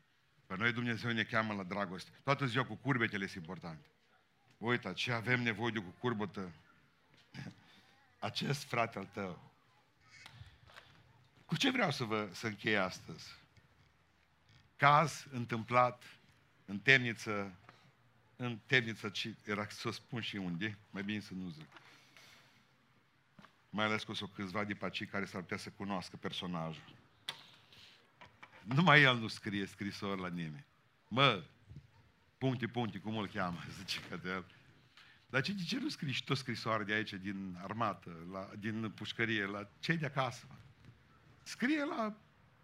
[0.46, 2.12] pe noi Dumnezeu ne cheamă la dragoste.
[2.24, 3.88] Toată ziua cu curbetele sunt importante.
[4.58, 6.52] Uite, ce avem nevoie de cu curbătă?
[8.20, 9.52] Acest frate al tău.
[11.46, 13.36] Cu ce vreau să vă să închei astăzi?
[14.76, 16.04] Caz întâmplat
[16.66, 17.54] în temniță,
[18.36, 21.68] în temniță, ci era să spun și unde, mai bine să nu zic.
[23.70, 27.00] Mai ales că sunt câțiva de pacii care s-ar putea să cunoască personajul.
[28.64, 30.66] Numai el nu scrie scrisori la nimeni.
[31.08, 31.44] Mă,
[32.38, 34.46] puncti, puncti, cum îl cheamă, zice că de el.
[35.30, 38.92] Dar ce, de ce nu scrii și tot scrisoare de aici, din armată, la, din
[38.92, 40.46] pușcărie, la cei de acasă?
[40.50, 40.56] Mă?
[41.44, 42.18] Scrie la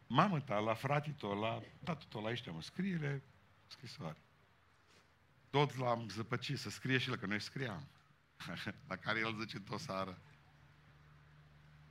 [0.08, 3.24] mamă ta, la fratele tău, la tatăl tău, la ăștia, mă, scrie
[3.68, 4.18] scrisoare.
[5.50, 7.88] Tot l-am zăpăcit să scrie și la că noi scriam.
[8.90, 10.18] la care el zice tot seara.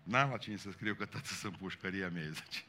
[0.02, 2.64] N-am la cine să scriu că tăță sunt pușcăria mea, zice.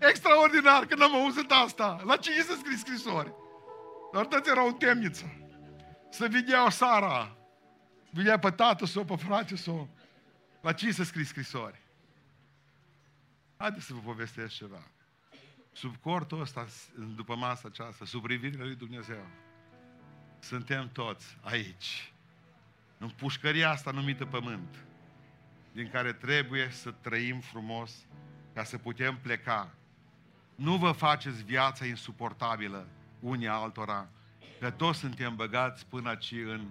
[0.00, 2.02] Extraordinar, că n-am auzit asta.
[2.04, 3.32] La cine să scrii scrisori?
[4.12, 5.32] Dar tăți erau în temniță.
[6.10, 7.36] Să vedeau Sara.
[8.10, 9.88] Vedea pe tată sau pe frate sau.
[10.60, 11.80] La cine să scrii scrisori?
[13.56, 14.82] Haideți să vă povestesc ceva.
[15.72, 16.66] Sub cortul ăsta,
[17.16, 19.26] după masa aceasta, sub privirea lui Dumnezeu,
[20.38, 22.12] suntem toți aici,
[22.98, 24.84] în pușcăria asta numită pământ,
[25.72, 28.06] din care trebuie să trăim frumos
[28.58, 29.74] ca să putem pleca.
[30.54, 32.88] Nu vă faceți viața insuportabilă
[33.20, 34.08] unii altora,
[34.60, 36.70] că toți suntem băgați până aici în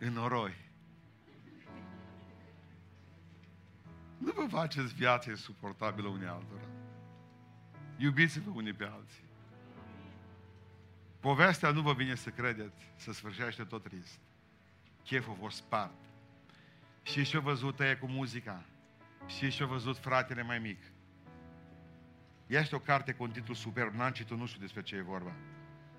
[0.00, 0.54] în noroi.
[4.18, 6.68] Nu vă faceți viața insuportabilă unii altora.
[7.96, 9.24] Iubiți-vă unii pe alții.
[11.20, 14.18] Povestea nu vă vine să credeți, să sfârșește tot trist.
[15.02, 16.13] Cheful a fost spart.
[17.04, 18.64] Și ce-a văzut aia cu muzica?
[19.26, 20.78] Și ce-a văzut fratele mai mic?
[22.46, 25.32] Este o carte cu un titlu superb, n-am citit, nu știu despre ce e vorba.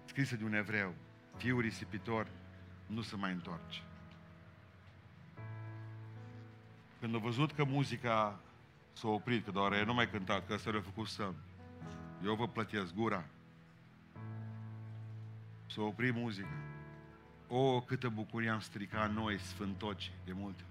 [0.06, 0.93] Scrisă de un evreu.
[1.38, 2.28] Fiul risipitor
[2.88, 3.82] nu se mai întoarce.
[6.99, 8.39] Când a văzut că muzica
[8.93, 11.34] s-a oprit, că doar el nu mai cânta, că ăsta le-a făcut să
[12.24, 13.26] eu vă plătesc gura.
[15.66, 16.58] S-a oprit muzica.
[17.47, 20.64] O, câtă bucurie am stricat noi, sfântoci, de multe.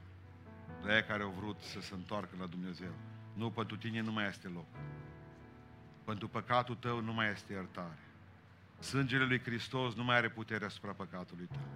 [0.84, 2.92] De aia care au vrut să se întoarcă la Dumnezeu.
[3.34, 4.66] Nu, pentru tine nu mai este loc.
[6.04, 7.98] Pentru păcatul tău nu mai este iertare.
[8.78, 11.66] Sângele lui Hristos nu mai are putere asupra păcatului tău.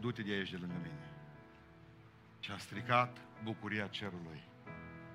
[0.00, 1.08] Du-te de aici de lângă mine.
[2.40, 4.42] Și a stricat bucuria cerului.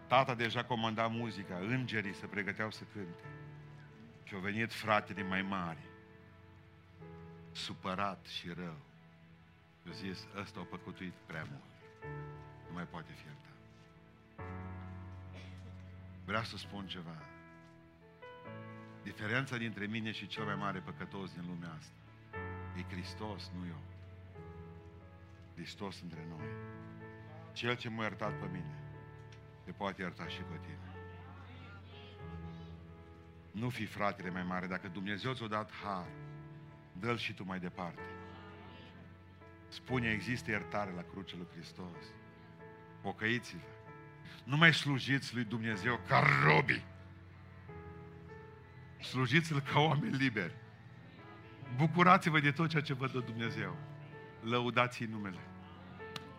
[0.07, 3.23] Tata deja comanda muzica, îngerii se pregăteau să cânte.
[4.23, 5.89] Și au venit fratele mai mari,
[7.51, 8.77] supărat și rău.
[9.81, 11.63] Și au zis, ăsta a păcutuit prea mult.
[12.69, 13.57] Nu mai poate fi iertat.
[16.25, 17.17] Vreau să spun ceva.
[19.03, 21.99] Diferența dintre mine și cel mai mare păcătos din lumea asta
[22.79, 23.81] e Hristos, nu eu.
[25.55, 26.47] Hristos între noi.
[27.53, 28.77] Cel ce m-a iertat pe mine,
[29.63, 30.77] te poate ierta și pe tine.
[33.51, 36.07] Nu fi fratele mai mare, dacă Dumnezeu ți-a dat har,
[36.99, 38.01] dă-l și tu mai departe.
[39.67, 42.03] Spune, există iertare la cruce lui Hristos.
[43.01, 43.61] Pocăiți-vă.
[44.43, 46.83] Nu mai slujiți lui Dumnezeu ca robi.
[49.01, 50.53] Slujiți-L ca oameni liberi.
[51.75, 53.77] Bucurați-vă de tot ceea ce vă dă Dumnezeu.
[54.43, 55.39] Lăudați-i numele.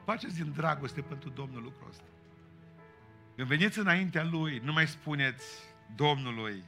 [0.05, 2.05] Faceți din dragoste pentru Domnul lucrul ăsta.
[3.37, 5.47] Când veniți înaintea Lui, nu mai spuneți
[5.95, 6.63] Domnului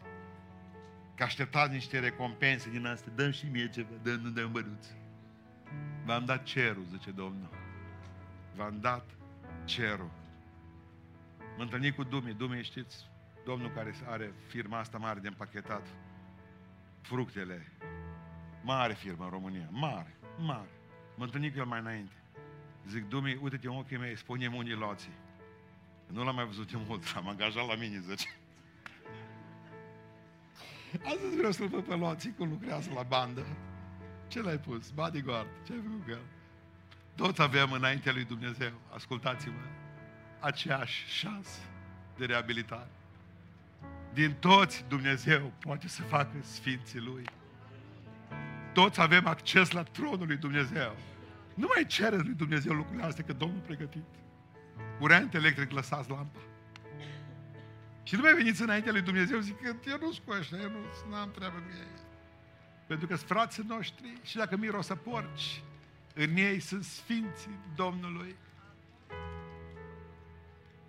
[1.14, 3.12] că așteptați niște recompense din astea.
[3.14, 4.96] Dăm și mie ceva, dăm, nu dăm bănuți.
[6.04, 7.48] V-am dat cerul, zice Domnul.
[8.56, 9.04] V-am dat
[9.64, 10.10] cerul.
[11.56, 12.34] Mă întâlnit cu Dumii.
[12.34, 13.06] Dumii, știți,
[13.44, 15.86] domnul care are firma asta mare de împachetat
[17.00, 17.72] fructele.
[18.62, 19.68] Mare firmă în România.
[19.70, 20.70] Mare, mare.
[21.16, 22.12] Mă întâlnit cu el mai înainte.
[22.88, 25.12] Zic, Dumii, uite-te în ochii mei, spune-mi unii loții.
[26.06, 28.28] Nu l-am mai văzut de mult, am angajat la mine, zice.
[31.04, 33.46] Astăzi vreau să-l văd pe loții cum lucrează la bandă.
[34.28, 34.90] Ce l-ai pus?
[34.90, 35.48] Bodyguard.
[35.66, 36.22] Ce ai făcut cu el?
[37.14, 39.62] Toți avem înaintea lui Dumnezeu, ascultați-mă,
[40.40, 41.60] aceeași șansă
[42.16, 42.90] de reabilitare.
[44.12, 47.24] Din toți Dumnezeu poate să facă sfinții Lui.
[48.72, 50.96] Toți avem acces la tronul lui Dumnezeu.
[51.54, 54.04] Nu mai cere lui Dumnezeu lucrurile astea, că Domnul pregătit.
[54.98, 56.38] Curent electric, lăsați lampa.
[58.02, 60.70] Și nu mai veniți înainte lui Dumnezeu zic că eu nu sunt cu ăștia, eu
[61.08, 62.00] nu am treabă cu ei.
[62.86, 65.62] Pentru că sunt frații noștri și dacă mirosă porci,
[66.14, 68.36] în ei sunt sfinții Domnului.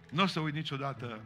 [0.10, 1.22] Nu o să uit niciodată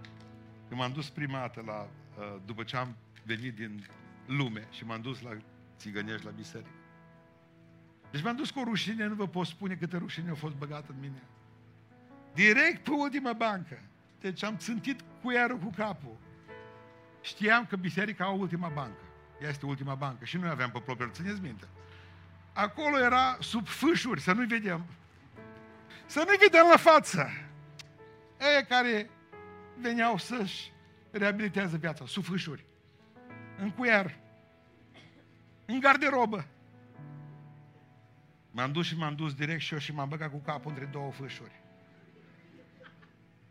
[0.67, 3.85] când m-am dus prima dată la, uh, după ce am venit din
[4.25, 5.37] lume și m-am dus la
[5.77, 6.69] țigănești, la biserică.
[8.11, 10.91] Deci m-am dus cu o rușine, nu vă pot spune câte rușine au fost băgate
[10.91, 11.23] în mine.
[12.33, 13.81] Direct pe ultima bancă.
[14.19, 16.17] Deci am țântit cuierul cu capul.
[17.21, 19.01] Știam că biserica a ultima bancă.
[19.41, 20.25] Ea este ultima bancă.
[20.25, 21.67] Și noi aveam pe propriu, țineți minte.
[22.57, 24.85] Acolo era sub fâșuri, să nu-i vedem.
[26.05, 27.29] Să nu-i vedem la față.
[28.39, 29.09] Ei care
[29.79, 30.71] veneau să-și
[31.11, 32.65] reabilitează viața, sub fâșuri.
[33.57, 34.17] În cuier.
[35.65, 36.47] În garderobă.
[38.51, 41.11] M-am dus și m-am dus direct și eu și m-am băgat cu capul între două
[41.11, 41.61] fâșuri.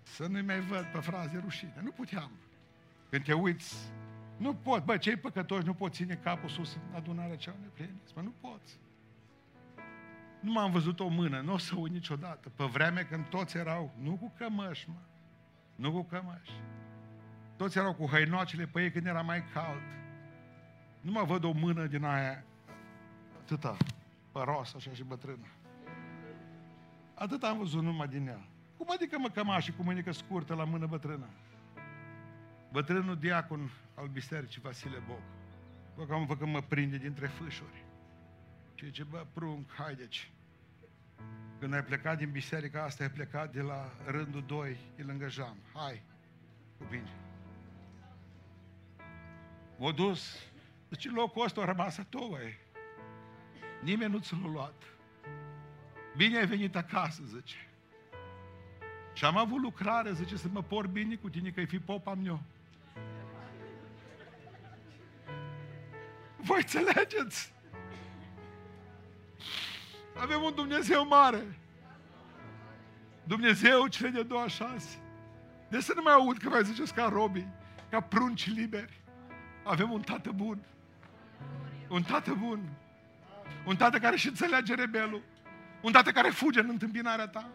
[0.02, 1.80] Să nu-i mai văd pe fraze rușine.
[1.82, 2.30] Nu puteam.
[3.10, 3.76] Când te uiți,
[4.36, 4.84] nu pot.
[4.84, 8.12] Bă, cei păcătoși nu pot ține capul sus în adunarea cea neprihăniți.
[8.14, 8.78] Mă, nu poți.
[10.46, 12.48] Nu m-am văzut o mână, nu o să uit niciodată.
[12.48, 15.00] Pe vreme când toți erau, nu cu cămăși, mă.
[15.74, 16.50] Nu cu cămăși.
[17.56, 19.82] Toți erau cu hăinoacele pe ei când era mai cald.
[21.00, 22.44] Nu mă văd o mână din aia
[23.38, 23.76] atâta,
[24.32, 25.46] păros, așa și bătrână.
[27.14, 28.48] Atât am văzut numai din ea.
[28.76, 31.28] Cum adică mă cămașii cu mânică scurtă la mână bătrână?
[32.72, 35.22] Bătrânul diacon al bisericii Vasile Boc.
[35.96, 37.84] Bă, că am că mă prinde dintre fâșuri.
[38.74, 40.34] Și zice, bă, prunc, haideți.
[41.58, 45.56] Când ai plecat din biserica asta, ai plecat de la rândul 2, de lângă Jam.
[45.74, 46.02] Hai,
[46.78, 47.10] cu bine.
[49.76, 50.38] M-a dus.
[50.90, 52.38] Zice, locul ăsta a rămas a tău,
[53.82, 54.82] Nimeni nu ți l-a luat.
[56.16, 57.56] Bine ai venit acasă, zice.
[59.12, 62.14] Și am avut lucrare, zice, să mă por bine cu tine, că ai fi popa
[62.14, 62.42] meu.
[66.36, 67.52] Voi înțelegeți?
[70.18, 71.58] Avem un Dumnezeu mare.
[73.24, 74.98] Dumnezeu cele de doua șanse.
[75.68, 77.48] De să nu mai aud că mai ziceți ca robii,
[77.90, 79.00] ca prunci liberi.
[79.64, 80.58] Avem un tată bun.
[81.88, 82.68] Un tată bun.
[83.66, 85.22] Un tată care și înțelege rebelul.
[85.80, 87.48] Un tată care fuge în întâmpinarea ta.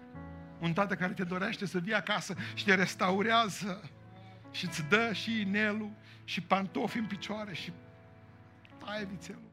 [0.60, 3.90] Un tată care te dorește să vii acasă și te restaurează
[4.52, 5.92] și îți dă și inelul
[6.24, 7.72] și pantofi în picioare și
[8.86, 9.51] taie vițelul.